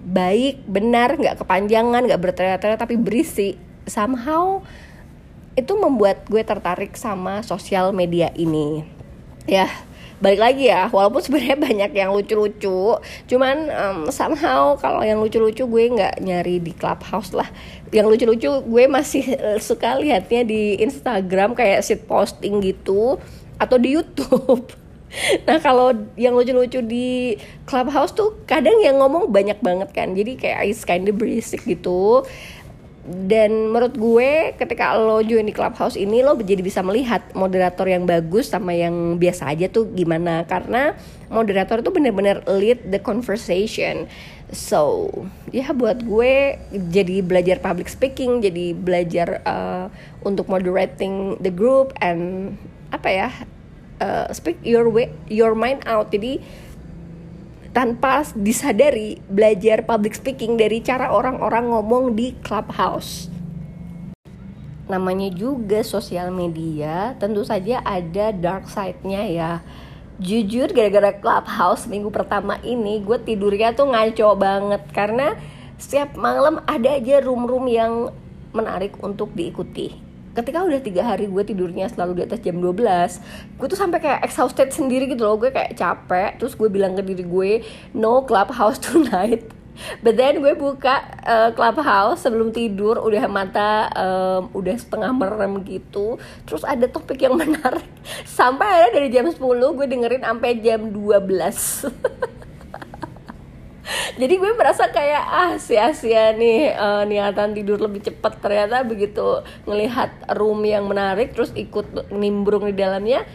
baik 0.01 0.65
benar 0.65 1.13
nggak 1.13 1.45
kepanjangan 1.45 2.09
nggak 2.09 2.21
bertele-tele 2.21 2.73
tapi 2.73 2.97
berisi 2.97 3.53
somehow 3.85 4.61
itu 5.55 5.73
membuat 5.75 6.23
gue 6.31 6.41
tertarik 6.41 6.95
sama 6.95 7.43
sosial 7.43 7.91
media 7.91 8.31
ini. 8.35 8.87
Ya 9.49 9.67
balik 10.21 10.37
lagi 10.37 10.69
ya 10.69 10.85
walaupun 10.93 11.17
sebenarnya 11.17 11.57
banyak 11.67 11.91
yang 11.97 12.13
lucu-lucu 12.13 13.01
cuman 13.25 13.57
um, 13.73 13.99
somehow 14.13 14.77
kalau 14.77 15.01
yang 15.01 15.17
lucu-lucu 15.17 15.65
gue 15.65 15.83
nggak 15.97 16.21
nyari 16.21 16.61
di 16.61 16.71
clubhouse 16.77 17.33
lah. 17.33 17.49
Yang 17.91 18.07
lucu-lucu 18.15 18.49
gue 18.63 18.83
masih 18.87 19.25
suka 19.67 19.97
lihatnya 19.97 20.45
di 20.45 20.77
Instagram 20.79 21.57
kayak 21.57 21.83
sit 21.83 22.05
posting 22.05 22.61
gitu 22.63 23.17
atau 23.57 23.77
di 23.81 23.97
YouTube. 23.97 24.71
Nah 25.43 25.59
kalau 25.59 25.91
yang 26.15 26.31
lucu-lucu 26.31 26.79
di 26.79 27.35
clubhouse 27.67 28.15
tuh 28.15 28.39
kadang 28.47 28.79
yang 28.79 28.95
ngomong 28.95 29.27
banyak 29.27 29.59
banget 29.59 29.91
kan 29.91 30.15
Jadi 30.15 30.39
kayak 30.39 30.71
is 30.71 30.87
kinda 30.87 31.11
berisik 31.11 31.67
gitu 31.67 32.23
dan 33.01 33.73
menurut 33.73 33.97
gue 33.97 34.53
ketika 34.61 34.93
lo 34.93 35.25
join 35.25 35.49
di 35.49 35.55
clubhouse 35.57 35.97
ini 35.97 36.21
lo 36.21 36.37
jadi 36.37 36.61
bisa 36.61 36.85
melihat 36.85 37.25
moderator 37.33 37.89
yang 37.89 38.05
bagus 38.05 38.53
sama 38.53 38.77
yang 38.77 39.17
biasa 39.17 39.49
aja 39.49 39.65
tuh 39.73 39.89
gimana. 39.89 40.45
Karena 40.45 40.93
moderator 41.33 41.81
itu 41.81 41.89
bener-bener 41.89 42.45
lead 42.45 42.93
the 42.93 43.01
conversation. 43.01 44.05
So 44.53 45.09
ya 45.49 45.73
buat 45.73 46.05
gue 46.05 46.61
jadi 46.69 47.25
belajar 47.25 47.57
public 47.57 47.89
speaking 47.89 48.45
jadi 48.45 48.77
belajar 48.77 49.41
uh, 49.49 49.89
untuk 50.21 50.45
moderating 50.45 51.41
the 51.41 51.49
group 51.49 51.97
and 52.05 52.53
apa 52.93 53.09
ya 53.09 53.29
uh, 53.97 54.29
speak 54.29 54.61
your 54.61 54.93
way 54.93 55.09
your 55.25 55.57
mind 55.57 55.81
out. 55.89 56.13
Jadi 56.13 56.37
tanpa 57.71 58.27
disadari 58.35 59.19
belajar 59.31 59.87
public 59.87 60.19
speaking 60.19 60.59
dari 60.59 60.83
cara 60.83 61.11
orang-orang 61.11 61.71
ngomong 61.71 62.15
di 62.19 62.35
clubhouse. 62.43 63.31
Namanya 64.91 65.31
juga 65.31 65.79
sosial 65.87 66.35
media 66.35 67.15
tentu 67.15 67.47
saja 67.47 67.79
ada 67.87 68.35
dark 68.35 68.67
side-nya 68.67 69.23
ya. 69.31 69.51
Jujur 70.19 70.67
gara-gara 70.75 71.15
clubhouse 71.15 71.87
minggu 71.87 72.11
pertama 72.11 72.59
ini 72.61 72.99
gue 72.99 73.17
tidurnya 73.23 73.71
tuh 73.71 73.87
ngaco 73.87 74.35
banget. 74.35 74.83
Karena 74.91 75.39
setiap 75.79 76.19
malam 76.19 76.59
ada 76.67 76.99
aja 76.99 77.23
room-room 77.23 77.71
yang 77.71 78.11
menarik 78.51 78.99
untuk 78.99 79.31
diikuti 79.31 80.00
ketika 80.31 80.63
udah 80.63 80.79
tiga 80.79 81.03
hari 81.03 81.27
gue 81.27 81.43
tidurnya 81.43 81.91
selalu 81.91 82.21
di 82.21 82.21
atas 82.27 82.39
jam 82.39 82.57
12 82.59 83.59
gue 83.59 83.67
tuh 83.67 83.79
sampai 83.79 83.99
kayak 83.99 84.19
exhausted 84.25 84.71
sendiri 84.71 85.07
gitu 85.11 85.27
loh. 85.27 85.35
Gue 85.39 85.51
kayak 85.51 85.75
capek 85.75 86.39
terus 86.39 86.55
gue 86.55 86.67
bilang 86.71 86.95
ke 86.95 87.03
diri 87.03 87.23
gue 87.23 87.51
no 87.95 88.23
clubhouse 88.23 88.79
tonight. 88.87 89.43
But 90.03 90.19
then 90.19 90.43
gue 90.43 90.53
buka 90.53 90.99
uh, 91.25 91.49
clubhouse 91.55 92.21
sebelum 92.21 92.51
tidur 92.53 93.01
udah 93.01 93.25
mata 93.31 93.87
um, 93.95 94.51
udah 94.53 94.75
setengah 94.77 95.09
merem 95.15 95.63
gitu. 95.63 96.19
Terus 96.45 96.61
ada 96.67 96.85
topik 96.85 97.17
yang 97.23 97.39
menarik. 97.41 97.87
Sampai 98.27 98.67
ada 98.67 98.87
dari 98.93 99.09
jam 99.09 99.25
10 99.25 99.39
gue 99.41 99.85
dengerin 99.87 100.23
sampai 100.27 100.59
jam 100.59 100.91
12 100.91 100.91
jadi 104.15 104.33
gue 104.37 104.51
merasa 104.53 104.93
kayak 104.93 105.23
ah 105.25 105.51
sia-sia 105.57 106.37
nih 106.37 106.73
uh, 106.77 107.03
niatan 107.07 107.57
tidur 107.57 107.81
lebih 107.81 108.05
cepat. 108.05 108.37
Ternyata 108.37 108.85
begitu 108.85 109.41
ngelihat 109.65 110.37
room 110.37 110.61
yang 110.61 110.85
menarik 110.85 111.33
terus 111.33 111.49
ikut 111.57 112.13
nimbrung 112.13 112.69
di 112.69 112.75
dalamnya 112.77 113.25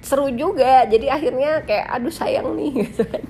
seru 0.00 0.30
juga. 0.30 0.86
Jadi 0.86 1.10
akhirnya 1.10 1.66
kayak 1.66 1.86
aduh 1.90 2.14
sayang 2.14 2.54
nih 2.54 2.70
gitu 2.86 3.02
kan. 3.02 3.24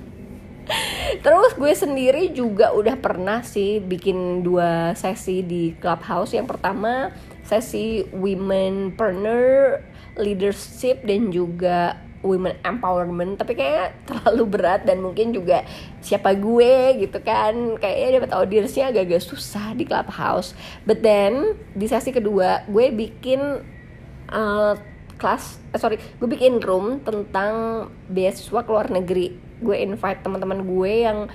Terus 1.25 1.51
gue 1.57 1.73
sendiri 1.73 2.31
juga 2.31 2.71
udah 2.71 2.95
pernah 2.95 3.41
sih 3.41 3.81
bikin 3.81 4.45
dua 4.45 4.93
sesi 4.93 5.41
di 5.41 5.73
clubhouse. 5.81 6.37
Yang 6.37 6.55
pertama 6.55 7.09
sesi 7.41 8.05
women 8.13 8.93
partner 8.93 9.81
leadership 10.15 11.01
dan 11.03 11.33
juga 11.33 12.10
women 12.21 12.57
empowerment 12.61 13.37
tapi 13.37 13.57
kayak 13.57 14.05
terlalu 14.07 14.57
berat 14.57 14.85
dan 14.85 15.01
mungkin 15.01 15.33
juga 15.33 15.65
siapa 16.01 16.33
gue 16.37 17.01
gitu 17.05 17.19
kan. 17.21 17.77
Kayaknya 17.77 18.09
dapat 18.21 18.31
audiensnya 18.37 18.89
agak-agak 18.93 19.21
susah 19.21 19.73
di 19.73 19.83
clubhouse. 19.85 20.53
But 20.85 21.01
then 21.05 21.57
di 21.73 21.85
sesi 21.89 22.13
kedua 22.13 22.65
gue 22.69 22.93
bikin 22.93 23.41
uh, 24.31 24.73
eh, 25.21 25.77
sorry 25.77 25.97
gue 25.97 26.27
bikin 26.29 26.61
room 26.61 27.05
tentang 27.05 27.87
beasiswa 28.09 28.61
ke 28.65 28.69
luar 28.69 28.87
negeri. 28.89 29.35
Gue 29.61 29.77
invite 29.77 30.25
teman-teman 30.25 30.65
gue 30.65 30.93
yang 31.05 31.29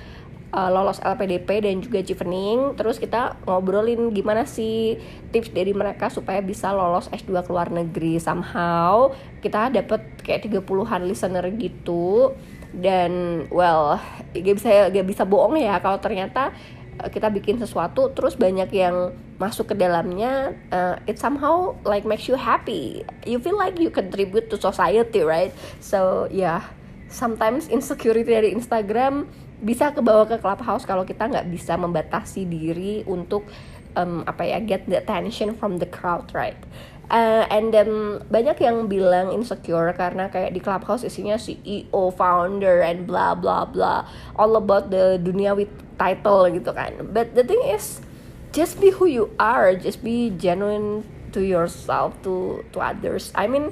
uh, 0.53 0.71
lolos 0.71 1.03
LPDP 1.03 1.65
dan 1.65 1.83
juga 1.83 2.03
Chevening 2.05 2.79
terus 2.79 3.01
kita 3.03 3.39
ngobrolin 3.49 4.13
gimana 4.15 4.47
sih 4.47 5.01
tips 5.35 5.51
dari 5.51 5.73
mereka 5.75 6.13
supaya 6.13 6.39
bisa 6.45 6.71
lolos 6.71 7.11
S2 7.11 7.47
ke 7.47 7.51
luar 7.51 7.73
negeri. 7.73 8.21
Somehow 8.23 9.11
kita 9.43 9.73
dapet 9.73 10.03
kayak 10.23 10.47
30-an 10.47 11.03
listener 11.09 11.47
gitu. 11.57 12.35
Dan 12.77 13.45
well 13.49 13.97
gak 14.37 14.55
bisa 14.59 14.93
gak 14.93 15.07
bisa 15.07 15.25
bohong 15.25 15.57
ya 15.57 15.81
kalau 15.81 15.97
ternyata 15.97 16.53
uh, 17.01 17.09
kita 17.09 17.33
bikin 17.33 17.57
sesuatu 17.57 18.13
terus 18.13 18.37
banyak 18.37 18.69
yang 18.75 19.17
masuk 19.37 19.73
ke 19.73 19.75
dalamnya 19.77 20.57
uh, 20.73 20.97
it 21.05 21.21
somehow 21.21 21.73
like 21.89 22.05
makes 22.05 22.29
you 22.29 22.37
happy. 22.37 23.01
You 23.25 23.41
feel 23.41 23.57
like 23.57 23.81
you 23.81 23.89
contribute 23.89 24.53
to 24.53 24.61
society 24.61 25.25
right? 25.25 25.57
So 25.81 26.29
yeah 26.29 26.69
sometimes 27.07 27.71
insecurity 27.71 28.27
dari 28.27 28.51
Instagram 28.53 29.31
bisa 29.61 29.93
kebawa 29.93 30.29
ke 30.29 30.37
clubhouse 30.37 30.85
kalau 30.85 31.09
kita 31.09 31.29
nggak 31.29 31.49
bisa 31.49 31.81
membatasi 31.81 32.45
diri 32.45 33.01
untuk 33.09 33.49
um, 33.97 34.23
apa 34.29 34.45
ya 34.45 34.59
get 34.61 34.85
the 34.85 35.01
attention 35.01 35.57
from 35.57 35.81
the 35.81 35.89
crowd 35.89 36.29
right? 36.37 36.59
Uh, 37.07 37.47
and 37.55 37.71
then 37.71 38.19
banyak 38.35 38.59
yang 38.59 38.91
bilang 38.91 39.31
insecure 39.31 39.95
karena 39.95 40.27
kayak 40.27 40.51
di 40.51 40.59
clubhouse 40.59 41.07
isinya 41.07 41.39
CEO 41.39 42.11
founder 42.11 42.83
and 42.83 43.07
blah 43.07 43.33
blah 43.33 43.63
blah. 43.63 44.03
All 44.35 44.59
about 44.59 44.91
the 44.91 45.17
dunia 45.23 45.55
with 45.55 45.71
title 45.95 46.51
gitu 46.51 46.75
kan. 46.75 47.15
But 47.15 47.39
the 47.39 47.47
thing 47.47 47.63
is 47.63 48.03
just 48.51 48.83
be 48.83 48.91
who 48.91 49.07
you 49.07 49.31
are. 49.39 49.79
Just 49.79 50.03
be 50.03 50.35
genuine 50.35 51.07
to 51.31 51.47
yourself 51.47 52.19
to 52.27 52.67
to 52.75 52.83
others. 52.83 53.31
I 53.39 53.47
mean 53.47 53.71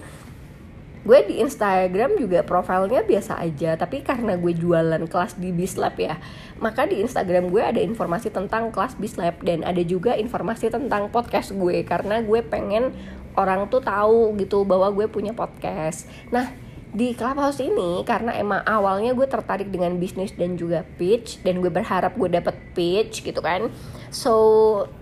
gue 1.04 1.18
di 1.28 1.44
Instagram 1.44 2.16
juga 2.16 2.40
profilnya 2.42 3.04
biasa 3.04 3.36
aja 3.36 3.76
tapi 3.76 4.00
karena 4.00 4.40
gue 4.40 4.56
jualan 4.56 5.04
kelas 5.04 5.36
di 5.36 5.52
Bislab 5.52 6.00
ya 6.00 6.16
maka 6.58 6.88
di 6.88 7.04
Instagram 7.04 7.52
gue 7.52 7.60
ada 7.60 7.80
informasi 7.80 8.32
tentang 8.32 8.72
kelas 8.72 8.96
Bislab 8.96 9.44
dan 9.44 9.62
ada 9.62 9.84
juga 9.84 10.16
informasi 10.16 10.72
tentang 10.72 11.12
podcast 11.12 11.52
gue 11.52 11.84
karena 11.84 12.24
gue 12.24 12.40
pengen 12.40 12.96
orang 13.34 13.66
tuh 13.66 13.82
tahu 13.82 14.34
gitu 14.38 14.62
bahwa 14.62 14.90
gue 14.94 15.10
punya 15.10 15.34
podcast. 15.34 16.06
Nah 16.30 16.54
di 16.94 17.10
Clubhouse 17.10 17.58
ini 17.58 18.06
karena 18.06 18.38
emang 18.38 18.62
awalnya 18.62 19.18
gue 19.18 19.26
tertarik 19.26 19.66
dengan 19.66 19.98
bisnis 19.98 20.30
dan 20.38 20.54
juga 20.54 20.86
pitch 20.94 21.42
dan 21.42 21.58
gue 21.58 21.66
berharap 21.66 22.14
gue 22.14 22.30
dapet 22.30 22.54
pitch 22.70 23.26
gitu 23.26 23.42
kan 23.42 23.66
so 24.14 24.32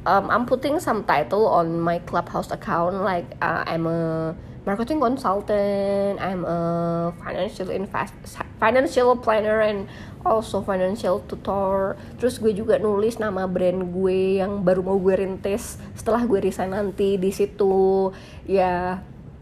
um, 0.08 0.32
I'm 0.32 0.48
putting 0.48 0.80
some 0.80 1.04
title 1.04 1.44
on 1.44 1.76
my 1.76 2.00
Clubhouse 2.08 2.48
account 2.48 3.04
like 3.04 3.28
uh, 3.44 3.68
I'm 3.68 3.84
a 3.84 4.32
marketing 4.62 5.02
consultant, 5.02 6.22
I'm 6.22 6.46
a 6.46 6.58
financial 7.18 7.70
invest 7.70 8.14
financial 8.62 9.18
planner 9.18 9.58
and 9.58 9.90
also 10.22 10.62
financial 10.62 11.18
tutor. 11.26 11.98
Terus 12.22 12.38
gue 12.38 12.54
juga 12.54 12.78
nulis 12.78 13.18
nama 13.18 13.50
brand 13.50 13.82
gue 13.90 14.38
yang 14.38 14.62
baru 14.62 14.86
mau 14.86 14.98
gue 15.02 15.18
rintis 15.18 15.82
setelah 15.98 16.22
gue 16.22 16.38
resign 16.38 16.70
nanti 16.70 17.18
di 17.18 17.34
situ. 17.34 18.14
Ya, 18.46 18.62
yeah, 18.62 18.86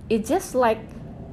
it 0.08 0.24
just 0.24 0.56
like 0.56 0.80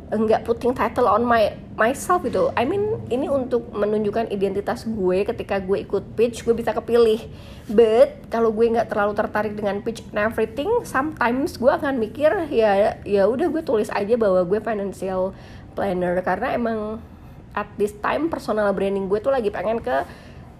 enggak 0.08 0.48
putting 0.48 0.72
title 0.72 1.12
on 1.12 1.28
my 1.28 1.52
myself 1.76 2.24
gitu. 2.24 2.48
I 2.56 2.64
mean 2.64 3.04
ini 3.12 3.28
untuk 3.28 3.68
menunjukkan 3.76 4.32
identitas 4.32 4.88
gue 4.88 5.28
ketika 5.28 5.60
gue 5.60 5.84
ikut 5.84 6.16
pitch 6.16 6.48
gue 6.48 6.56
bisa 6.56 6.72
kepilih. 6.72 7.28
But 7.68 8.32
kalau 8.32 8.56
gue 8.56 8.72
nggak 8.72 8.88
terlalu 8.88 9.14
tertarik 9.20 9.54
dengan 9.60 9.84
pitch 9.84 10.08
and 10.16 10.32
everything, 10.32 10.72
sometimes 10.88 11.60
gue 11.60 11.68
akan 11.68 12.00
mikir 12.00 12.32
ya 12.48 12.96
ya 13.04 13.24
udah 13.28 13.52
gue 13.52 13.64
tulis 13.68 13.92
aja 13.92 14.16
bahwa 14.16 14.48
gue 14.48 14.60
financial 14.64 15.36
planner 15.76 16.24
karena 16.24 16.56
emang 16.56 17.04
at 17.52 17.68
this 17.76 17.92
time 18.00 18.32
personal 18.32 18.72
branding 18.72 19.12
gue 19.12 19.20
tuh 19.20 19.34
lagi 19.34 19.52
pengen 19.52 19.84
ke 19.84 20.08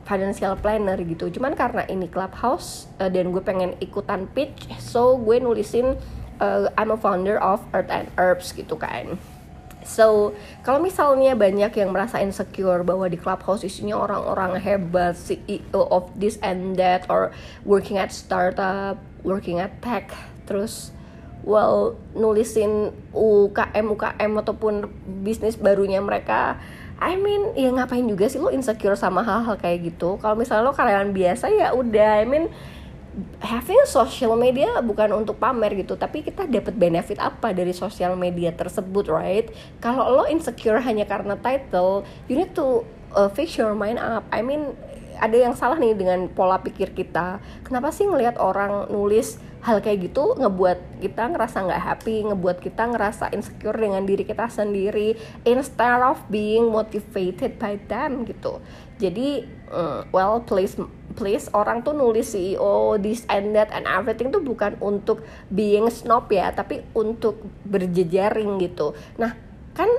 financial 0.04 0.60
planner 0.60 1.00
gitu. 1.08 1.32
Cuman 1.32 1.56
karena 1.56 1.88
ini 1.88 2.12
clubhouse 2.12 2.92
uh, 3.00 3.08
dan 3.08 3.32
gue 3.32 3.44
pengen 3.44 3.80
ikutan 3.80 4.28
pitch, 4.32 4.72
so 4.80 5.16
gue 5.16 5.40
nulisin 5.40 5.96
uh, 6.40 6.68
I'm 6.76 6.92
a 6.92 7.00
founder 7.00 7.40
of 7.40 7.64
Earth 7.72 7.92
and 7.92 8.12
Herbs 8.20 8.52
gitu 8.52 8.76
kan. 8.76 9.20
So, 9.88 10.36
kalau 10.68 10.84
misalnya 10.84 11.32
banyak 11.32 11.72
yang 11.72 11.96
merasa 11.96 12.20
insecure 12.20 12.84
bahwa 12.84 13.08
di 13.08 13.16
clubhouse 13.16 13.64
isinya 13.64 13.96
orang-orang 13.96 14.60
hebat, 14.60 15.16
CEO 15.16 15.88
of 15.88 16.12
this 16.20 16.36
and 16.44 16.76
that, 16.76 17.08
or 17.08 17.32
working 17.64 17.96
at 17.96 18.12
startup, 18.12 19.00
working 19.24 19.64
at 19.64 19.80
tech, 19.80 20.12
terus 20.44 20.92
well 21.48 21.96
nulisin 22.12 22.92
UKM 23.16 23.88
UKM 23.96 24.32
ataupun 24.44 24.92
bisnis 25.24 25.56
barunya 25.56 26.04
mereka 26.04 26.60
I 27.00 27.16
mean 27.16 27.56
ya 27.56 27.72
ngapain 27.72 28.04
juga 28.04 28.28
sih 28.28 28.42
lo 28.42 28.52
insecure 28.52 28.98
sama 29.00 29.22
hal-hal 29.22 29.56
kayak 29.56 29.96
gitu? 29.96 30.18
Kalau 30.20 30.34
misalnya 30.34 30.68
lo 30.68 30.74
karyawan 30.74 31.14
biasa 31.14 31.48
ya 31.54 31.72
udah 31.72 32.20
I 32.20 32.26
mean 32.26 32.52
having 33.42 33.82
social 33.90 34.38
media 34.38 34.78
bukan 34.86 35.10
untuk 35.18 35.42
pamer 35.42 35.74
gitu 35.74 35.98
tapi 35.98 36.22
kita 36.22 36.46
dapat 36.46 36.78
benefit 36.78 37.18
apa 37.18 37.50
dari 37.50 37.74
sosial 37.74 38.14
media 38.14 38.54
tersebut 38.54 39.10
right? 39.10 39.50
Kalau 39.82 40.22
lo 40.22 40.24
insecure 40.30 40.78
hanya 40.82 41.10
karena 41.10 41.34
title 41.38 42.06
you 42.30 42.38
need 42.38 42.54
to 42.54 42.86
uh, 43.18 43.30
fix 43.30 43.58
your 43.58 43.74
mind 43.74 43.98
up. 43.98 44.26
I 44.30 44.46
mean 44.46 44.78
ada 45.18 45.34
yang 45.34 45.58
salah 45.58 45.82
nih 45.82 45.98
dengan 45.98 46.30
pola 46.30 46.62
pikir 46.62 46.94
kita. 46.94 47.42
Kenapa 47.66 47.90
sih 47.90 48.06
ngelihat 48.06 48.38
orang 48.38 48.94
nulis 48.94 49.42
hal 49.66 49.82
kayak 49.82 50.14
gitu 50.14 50.38
ngebuat 50.38 51.02
kita 51.02 51.34
ngerasa 51.34 51.66
nggak 51.66 51.82
happy 51.82 52.30
ngebuat 52.30 52.62
kita 52.62 52.94
ngerasa 52.94 53.34
insecure 53.34 53.76
dengan 53.76 54.06
diri 54.06 54.22
kita 54.24 54.46
sendiri 54.48 55.18
instead 55.44 56.00
of 56.06 56.22
being 56.30 56.70
motivated 56.70 57.58
by 57.58 57.82
them 57.90 58.24
gitu? 58.30 58.62
Jadi 59.02 59.50
uh, 59.74 60.06
well 60.14 60.46
please 60.46 60.78
please 61.18 61.50
orang 61.58 61.82
tuh 61.82 61.98
nulis 61.98 62.30
CEO 62.30 63.02
this 63.02 63.26
and 63.28 63.58
that 63.58 63.74
and 63.74 63.90
everything 63.90 64.30
tuh 64.30 64.40
bukan 64.46 64.78
untuk 64.78 65.26
being 65.50 65.90
snob 65.90 66.30
ya 66.30 66.54
tapi 66.54 66.86
untuk 66.94 67.42
berjejaring 67.66 68.62
gitu. 68.62 68.94
Nah 69.18 69.34
kan 69.74 69.90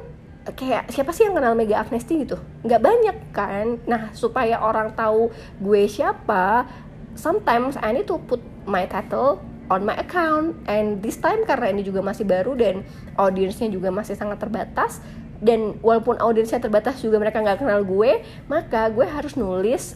kayak 0.54 0.88
siapa 0.94 1.11
sih 1.11 1.26
yang 1.26 1.35
kenal 1.35 1.59
Mega 1.59 1.83
Agnesti 1.83 2.22
gitu? 2.22 2.38
Nggak 2.62 2.81
banyak 2.81 3.16
kan? 3.35 3.83
Nah 3.90 4.14
supaya 4.14 4.62
orang 4.62 4.94
tahu 4.94 5.35
gue 5.59 5.83
siapa 5.90 6.70
sometimes 7.18 7.74
I 7.83 7.98
need 7.98 8.07
to 8.07 8.22
put 8.22 8.38
my 8.62 8.87
title 8.87 9.42
on 9.68 9.83
my 9.83 9.98
account. 9.98 10.54
And 10.70 11.02
this 11.02 11.18
time 11.18 11.42
karena 11.44 11.74
ini 11.74 11.83
juga 11.83 12.00
masih 12.00 12.24
baru 12.24 12.54
dan 12.54 12.87
audiensnya 13.18 13.68
juga 13.68 13.90
masih 13.90 14.14
sangat 14.14 14.38
terbatas 14.38 15.02
dan 15.38 15.78
walaupun 15.83 16.18
audiensnya 16.18 16.59
terbatas 16.59 16.98
juga 16.98 17.18
mereka 17.22 17.38
nggak 17.38 17.62
kenal 17.62 17.87
gue 17.87 18.26
maka 18.50 18.90
gue 18.90 19.07
harus 19.07 19.38
nulis 19.38 19.94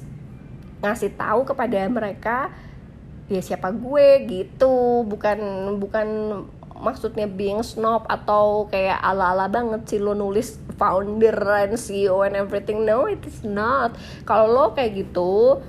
ngasih 0.82 1.14
tahu 1.14 1.46
kepada 1.46 1.86
mereka 1.88 2.50
ya 3.30 3.40
siapa 3.40 3.70
gue? 3.70 4.08
Gitu. 4.28 4.74
Bukan 5.06 5.38
bukan 5.78 6.08
maksudnya 6.82 7.30
being 7.30 7.62
snob 7.62 8.02
atau 8.10 8.66
kayak 8.66 8.98
ala-ala 8.98 9.46
banget 9.46 9.86
sih 9.86 10.02
lo 10.02 10.18
nulis 10.18 10.58
founder 10.74 11.38
and 11.62 11.78
CEO 11.78 12.26
and 12.26 12.34
everything. 12.34 12.82
No 12.82 13.06
it 13.06 13.22
is 13.22 13.46
not. 13.46 13.94
Kalau 14.26 14.50
lo 14.50 14.64
kayak 14.74 14.98
gitu 14.98 15.62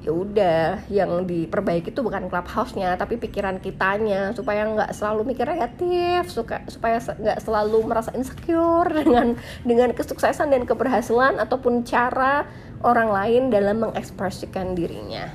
ya 0.00 0.16
udah 0.16 0.80
yang 0.88 1.28
diperbaiki 1.28 1.92
itu 1.92 2.00
bukan 2.00 2.32
clubhouse-nya 2.32 2.96
tapi 2.96 3.20
pikiran 3.20 3.60
kitanya 3.60 4.32
supaya 4.32 4.64
nggak 4.64 4.96
selalu 4.96 5.28
mikir 5.36 5.44
negatif 5.44 6.32
suka 6.32 6.64
supaya 6.72 6.96
nggak 7.04 7.36
selalu 7.44 7.84
merasa 7.84 8.08
insecure 8.16 8.88
dengan 9.00 9.36
dengan 9.60 9.92
kesuksesan 9.92 10.56
dan 10.56 10.64
keberhasilan 10.64 11.36
ataupun 11.36 11.84
cara 11.84 12.48
orang 12.80 13.12
lain 13.12 13.42
dalam 13.52 13.84
mengekspresikan 13.84 14.72
dirinya. 14.72 15.28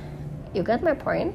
You 0.54 0.66
got 0.66 0.82
my 0.82 0.98
point? 0.98 1.34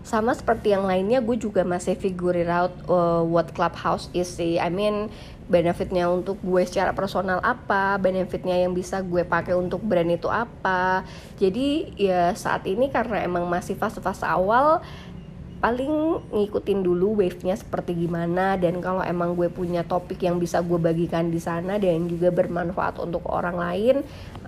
Sama 0.00 0.34
seperti 0.34 0.74
yang 0.74 0.88
lainnya 0.88 1.22
gue 1.22 1.38
juga 1.38 1.62
masih 1.62 1.94
figure 1.94 2.42
out 2.50 2.74
uh, 2.90 3.22
what 3.22 3.54
clubhouse 3.54 4.10
is 4.10 4.26
sih. 4.26 4.58
I 4.58 4.66
mean 4.66 5.06
benefitnya 5.50 6.06
untuk 6.06 6.38
gue 6.42 6.62
secara 6.62 6.94
personal 6.94 7.42
apa 7.42 7.98
benefitnya 7.98 8.54
yang 8.54 8.74
bisa 8.74 9.02
gue 9.02 9.22
pakai 9.22 9.54
untuk 9.54 9.82
brand 9.82 10.10
itu 10.10 10.26
apa. 10.26 11.06
Jadi 11.38 11.94
ya 11.94 12.34
saat 12.34 12.66
ini 12.66 12.90
karena 12.90 13.22
emang 13.22 13.46
masih 13.46 13.78
fase-fase 13.78 14.26
awal 14.26 14.82
paling 15.60 16.24
ngikutin 16.32 16.80
dulu 16.80 17.20
wave-nya 17.20 17.52
seperti 17.52 17.92
gimana 17.92 18.56
dan 18.56 18.80
kalau 18.80 19.04
emang 19.04 19.36
gue 19.36 19.52
punya 19.52 19.84
topik 19.84 20.24
yang 20.24 20.40
bisa 20.40 20.64
gue 20.64 20.80
bagikan 20.80 21.28
di 21.28 21.36
sana 21.36 21.76
dan 21.76 22.08
juga 22.08 22.32
bermanfaat 22.32 22.96
untuk 22.96 23.28
orang 23.28 23.60
lain 23.60 23.96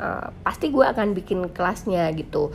uh, 0.01 0.33
pasti 0.41 0.73
gue 0.73 0.85
akan 0.85 1.13
bikin 1.13 1.53
kelasnya 1.53 2.09
gitu. 2.17 2.51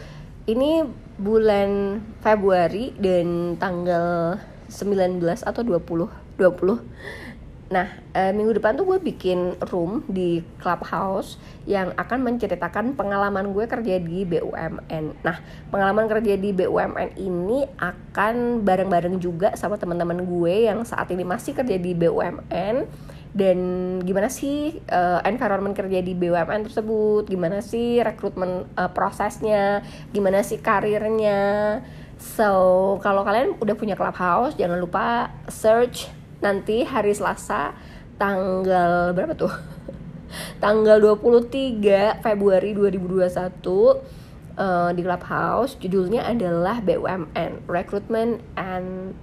Ini 0.49 0.89
bulan 1.21 2.01
Februari 2.25 2.97
dan 2.97 3.59
tanggal 3.61 4.41
19 4.73 5.21
atau 5.21 5.61
20 5.61 6.09
20 6.37 7.26
Nah, 7.67 7.99
e, 8.15 8.31
minggu 8.31 8.55
depan 8.55 8.79
tuh 8.79 8.87
gue 8.87 8.99
bikin 9.03 9.59
room 9.67 10.07
di 10.07 10.39
clubhouse 10.63 11.35
yang 11.67 11.91
akan 11.99 12.23
menceritakan 12.23 12.95
pengalaman 12.95 13.51
gue 13.51 13.67
kerja 13.67 13.99
di 13.99 14.23
BUMN. 14.23 15.19
Nah, 15.19 15.37
pengalaman 15.67 16.07
kerja 16.07 16.39
di 16.39 16.55
BUMN 16.55 17.19
ini 17.19 17.67
akan 17.75 18.63
bareng-bareng 18.63 19.19
juga 19.19 19.51
sama 19.59 19.75
teman-teman 19.75 20.23
gue 20.23 20.71
yang 20.71 20.79
saat 20.87 21.11
ini 21.11 21.27
masih 21.27 21.51
kerja 21.59 21.75
di 21.75 21.91
BUMN 21.91 22.87
dan 23.35 23.59
gimana 24.01 24.31
sih 24.31 24.79
uh, 24.87 25.19
environment 25.27 25.75
kerja 25.75 25.99
di 25.99 26.15
BUMN 26.15 26.71
tersebut, 26.71 27.27
gimana 27.27 27.59
sih 27.59 27.99
rekrutmen 27.99 28.63
uh, 28.79 28.89
prosesnya, 28.95 29.83
gimana 30.15 30.39
sih 30.41 30.57
karirnya. 30.63 31.83
So, 32.17 32.97
kalau 33.05 33.21
kalian 33.21 33.61
udah 33.61 33.75
punya 33.77 33.93
clubhouse, 33.93 34.57
jangan 34.57 34.81
lupa 34.81 35.29
search 35.51 36.16
nanti 36.43 36.85
hari 36.85 37.13
Selasa 37.13 37.73
tanggal 38.17 39.13
berapa 39.13 39.33
tuh? 39.33 39.53
tanggal 40.63 40.99
23 40.99 42.19
Februari 42.19 42.75
2021 42.75 44.17
uh, 44.57 44.91
di 44.91 45.01
Clubhouse 45.05 45.79
judulnya 45.79 46.27
adalah 46.27 46.83
BUMN 46.83 47.69
Recruitment 47.69 48.43
and 48.59 49.15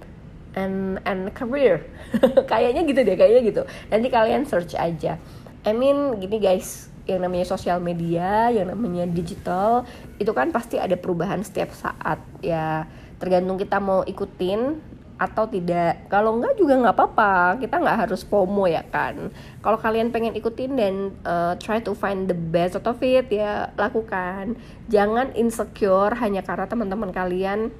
and 0.55 1.03
and 1.03 1.29
career. 1.35 1.83
Kayaknya 2.51 2.81
gitu 2.87 2.99
deh 3.03 3.15
kayaknya 3.19 3.41
gitu. 3.43 3.61
Nanti 3.91 4.07
kalian 4.07 4.47
search 4.47 4.73
aja. 4.73 5.19
I 5.67 5.71
mean 5.75 6.15
gini 6.21 6.39
guys 6.39 6.87
yang 7.05 7.21
namanya 7.21 7.45
sosial 7.45 7.77
media 7.77 8.49
yang 8.49 8.73
namanya 8.73 9.05
digital 9.05 9.85
itu 10.17 10.33
kan 10.33 10.49
pasti 10.49 10.81
ada 10.81 10.95
perubahan 10.95 11.43
setiap 11.43 11.75
saat 11.75 12.23
ya. 12.39 12.87
Tergantung 13.19 13.59
kita 13.59 13.83
mau 13.83 14.03
ikutin 14.07 14.79
atau 15.15 15.47
tidak. 15.47 16.11
Kalau 16.11 16.35
enggak 16.35 16.59
juga 16.59 16.75
nggak 16.75 16.95
apa-apa. 16.95 17.55
Kita 17.63 17.79
nggak 17.79 18.07
harus 18.07 18.27
FOMO 18.27 18.67
ya 18.67 18.83
kan? 18.83 19.31
Kalau 19.63 19.77
kalian 19.79 20.11
pengen 20.11 20.35
ikutin 20.35 20.75
dan 20.75 20.95
uh, 21.23 21.55
try 21.55 21.79
to 21.79 21.95
find 21.95 22.27
the 22.27 22.35
best 22.35 22.75
out 22.75 22.87
of 22.87 22.99
it 22.99 23.31
ya 23.31 23.71
lakukan. 23.79 24.59
Jangan 24.91 25.31
insecure 25.39 26.13
hanya 26.19 26.43
karena 26.43 26.67
teman-teman 26.67 27.15
kalian 27.15 27.71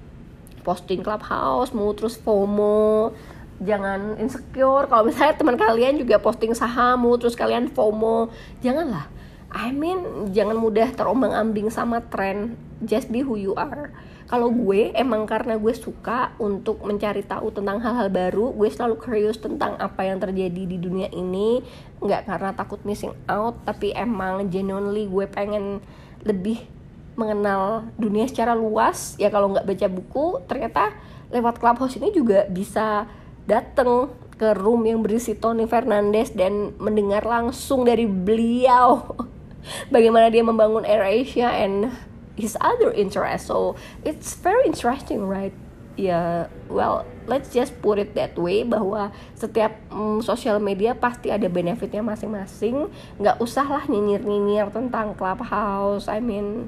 posting 0.63 1.03
clubhouse 1.03 1.75
mau 1.75 1.91
terus 1.91 2.15
FOMO. 2.15 3.11
Jangan 3.59 4.19
insecure. 4.19 4.87
Kalau 4.87 5.03
misalnya 5.03 5.35
teman 5.35 5.59
kalian 5.59 5.99
juga 5.99 6.19
posting 6.19 6.55
saham 6.55 7.03
mau 7.03 7.19
terus 7.19 7.35
kalian 7.35 7.67
FOMO 7.71 8.31
janganlah. 8.63 9.11
I 9.55 9.71
mean 9.71 10.31
jangan 10.35 10.59
mudah 10.59 10.91
terombang-ambing 10.91 11.71
sama 11.71 12.03
tren 12.03 12.59
just 12.83 13.07
be 13.07 13.23
who 13.23 13.39
you 13.39 13.55
are 13.55 13.87
kalau 14.25 14.49
gue 14.49 14.89
emang 14.97 15.29
karena 15.29 15.53
gue 15.53 15.69
suka 15.77 16.33
untuk 16.41 16.81
mencari 16.81 17.21
tahu 17.21 17.53
tentang 17.53 17.77
hal-hal 17.77 18.09
baru 18.09 18.57
gue 18.57 18.69
selalu 18.73 18.97
curious 18.97 19.37
tentang 19.37 19.77
apa 19.77 20.01
yang 20.01 20.17
terjadi 20.17 20.65
di 20.65 20.77
dunia 20.81 21.13
ini. 21.13 21.61
Nggak 22.01 22.25
karena 22.25 22.49
takut 22.57 22.81
missing 22.81 23.13
out 23.29 23.61
tapi 23.69 23.93
emang 23.93 24.49
genuinely 24.49 25.05
gue 25.05 25.29
pengen 25.29 25.77
lebih 26.25 26.65
mengenal 27.13 27.85
dunia 28.01 28.25
secara 28.25 28.57
luas. 28.57 29.13
Ya 29.21 29.29
kalau 29.29 29.53
nggak 29.53 29.69
baca 29.69 29.87
buku 29.93 30.25
ternyata 30.49 30.97
lewat 31.29 31.61
clubhouse 31.61 32.01
ini 32.01 32.09
juga 32.09 32.49
bisa 32.49 33.05
dateng 33.45 34.09
ke 34.41 34.57
room 34.57 34.89
yang 34.89 35.05
berisi 35.05 35.37
Tony 35.37 35.69
Fernandez 35.69 36.33
dan 36.33 36.73
mendengar 36.81 37.23
langsung 37.23 37.87
dari 37.87 38.03
beliau 38.03 39.15
bagaimana 39.93 40.27
dia 40.27 40.43
membangun 40.43 40.83
AirAsia 40.83 41.55
and 41.55 41.87
his 42.35 42.55
other 42.59 42.91
interest. 42.91 43.47
So 43.47 43.75
it's 44.03 44.35
very 44.35 44.67
interesting 44.67 45.25
right? 45.25 45.55
Ya 45.95 46.11
yeah, 46.11 46.35
well 46.67 47.07
let's 47.23 47.55
just 47.55 47.71
put 47.79 47.95
it 47.95 48.11
that 48.19 48.35
way 48.35 48.67
bahwa 48.67 49.15
setiap 49.31 49.79
mm, 49.87 50.19
sosial 50.19 50.59
media 50.59 50.91
pasti 50.91 51.31
ada 51.31 51.47
benefitnya 51.47 52.03
masing-masing. 52.03 52.91
Nggak 53.15 53.39
usah 53.39 53.63
lah 53.63 53.83
nyinyir-nyinyir 53.87 54.75
tentang 54.75 55.15
clubhouse. 55.15 56.11
I 56.11 56.19
mean 56.19 56.67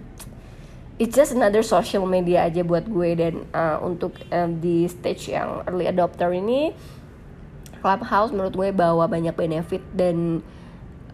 it's 0.96 1.12
just 1.12 1.36
another 1.36 1.60
social 1.60 2.08
media 2.08 2.48
aja 2.48 2.64
buat 2.64 2.88
gue 2.88 3.10
dan 3.20 3.36
uh, 3.52 3.84
untuk 3.84 4.18
uh, 4.32 4.48
di 4.48 4.88
stage 4.88 5.36
yang 5.36 5.60
early 5.68 5.92
adopter 5.92 6.32
ini. 6.32 6.72
Clubhouse 7.84 8.32
menurut 8.34 8.56
gue 8.56 8.70
bawa 8.74 9.06
banyak 9.12 9.36
benefit 9.36 9.84
dan 9.92 10.40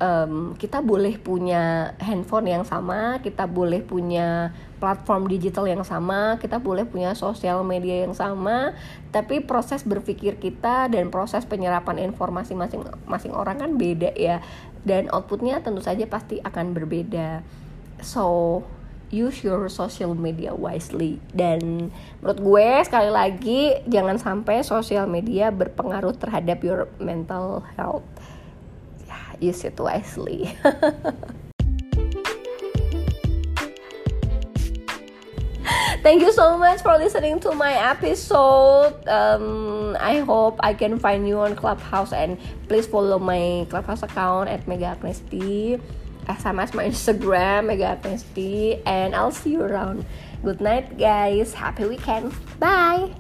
um, 0.04 0.54
kita 0.60 0.84
boleh 0.84 1.16
punya 1.16 1.96
handphone 2.04 2.52
yang 2.52 2.68
sama, 2.68 3.24
kita 3.24 3.48
boleh 3.48 3.80
punya 3.80 4.52
platform 4.84 5.32
digital 5.32 5.64
yang 5.64 5.88
sama, 5.88 6.36
kita 6.44 6.60
boleh 6.60 6.84
punya 6.84 7.16
sosial 7.16 7.64
media 7.64 8.04
yang 8.04 8.12
sama, 8.12 8.76
tapi 9.16 9.40
proses 9.40 9.88
berpikir 9.88 10.36
kita 10.36 10.92
dan 10.92 11.08
proses 11.08 11.48
penyerapan 11.48 12.04
informasi 12.04 12.52
masing-masing 12.52 13.32
orang 13.32 13.64
kan 13.64 13.72
beda 13.80 14.12
ya, 14.20 14.44
dan 14.84 15.08
outputnya 15.08 15.64
tentu 15.64 15.80
saja 15.80 16.04
pasti 16.04 16.44
akan 16.44 16.76
berbeda. 16.76 17.40
So 18.04 18.68
use 19.14 19.46
your 19.46 19.70
social 19.70 20.18
media 20.18 20.58
wisely 20.58 21.22
dan 21.38 21.94
menurut 22.18 22.40
gue 22.42 22.68
sekali 22.82 23.14
lagi 23.14 23.78
jangan 23.86 24.18
sampai 24.18 24.66
sosial 24.66 25.06
media 25.06 25.54
berpengaruh 25.54 26.18
terhadap 26.18 26.66
your 26.66 26.90
mental 26.98 27.62
health 27.78 28.04
use 29.44 29.64
it 29.64 29.80
wisely 29.80 30.56
Thank 36.04 36.20
you 36.20 36.36
so 36.36 36.58
much 36.58 36.84
for 36.84 36.98
listening 37.00 37.40
to 37.48 37.56
my 37.56 37.72
episode. 37.80 38.92
Um, 39.08 39.96
I 40.02 40.20
hope 40.20 40.60
I 40.60 40.74
can 40.74 41.00
find 41.00 41.26
you 41.26 41.40
on 41.40 41.56
Clubhouse 41.56 42.12
and 42.12 42.36
please 42.68 42.86
follow 42.86 43.20
my 43.20 43.66
Clubhouse 43.70 44.04
account 44.04 44.50
at 44.50 44.68
Mega 44.68 45.00
Agnesti. 45.00 45.80
SMS 46.28 46.76
my 46.76 46.92
Instagram 46.92 47.72
Mega 47.72 47.96
Agnesti 47.96 48.84
and 48.86 49.16
I'll 49.16 49.32
see 49.32 49.52
you 49.56 49.64
around. 49.64 50.04
Good 50.44 50.60
night 50.60 50.98
guys. 51.00 51.54
Happy 51.54 51.86
weekend. 51.86 52.36
Bye. 52.60 53.16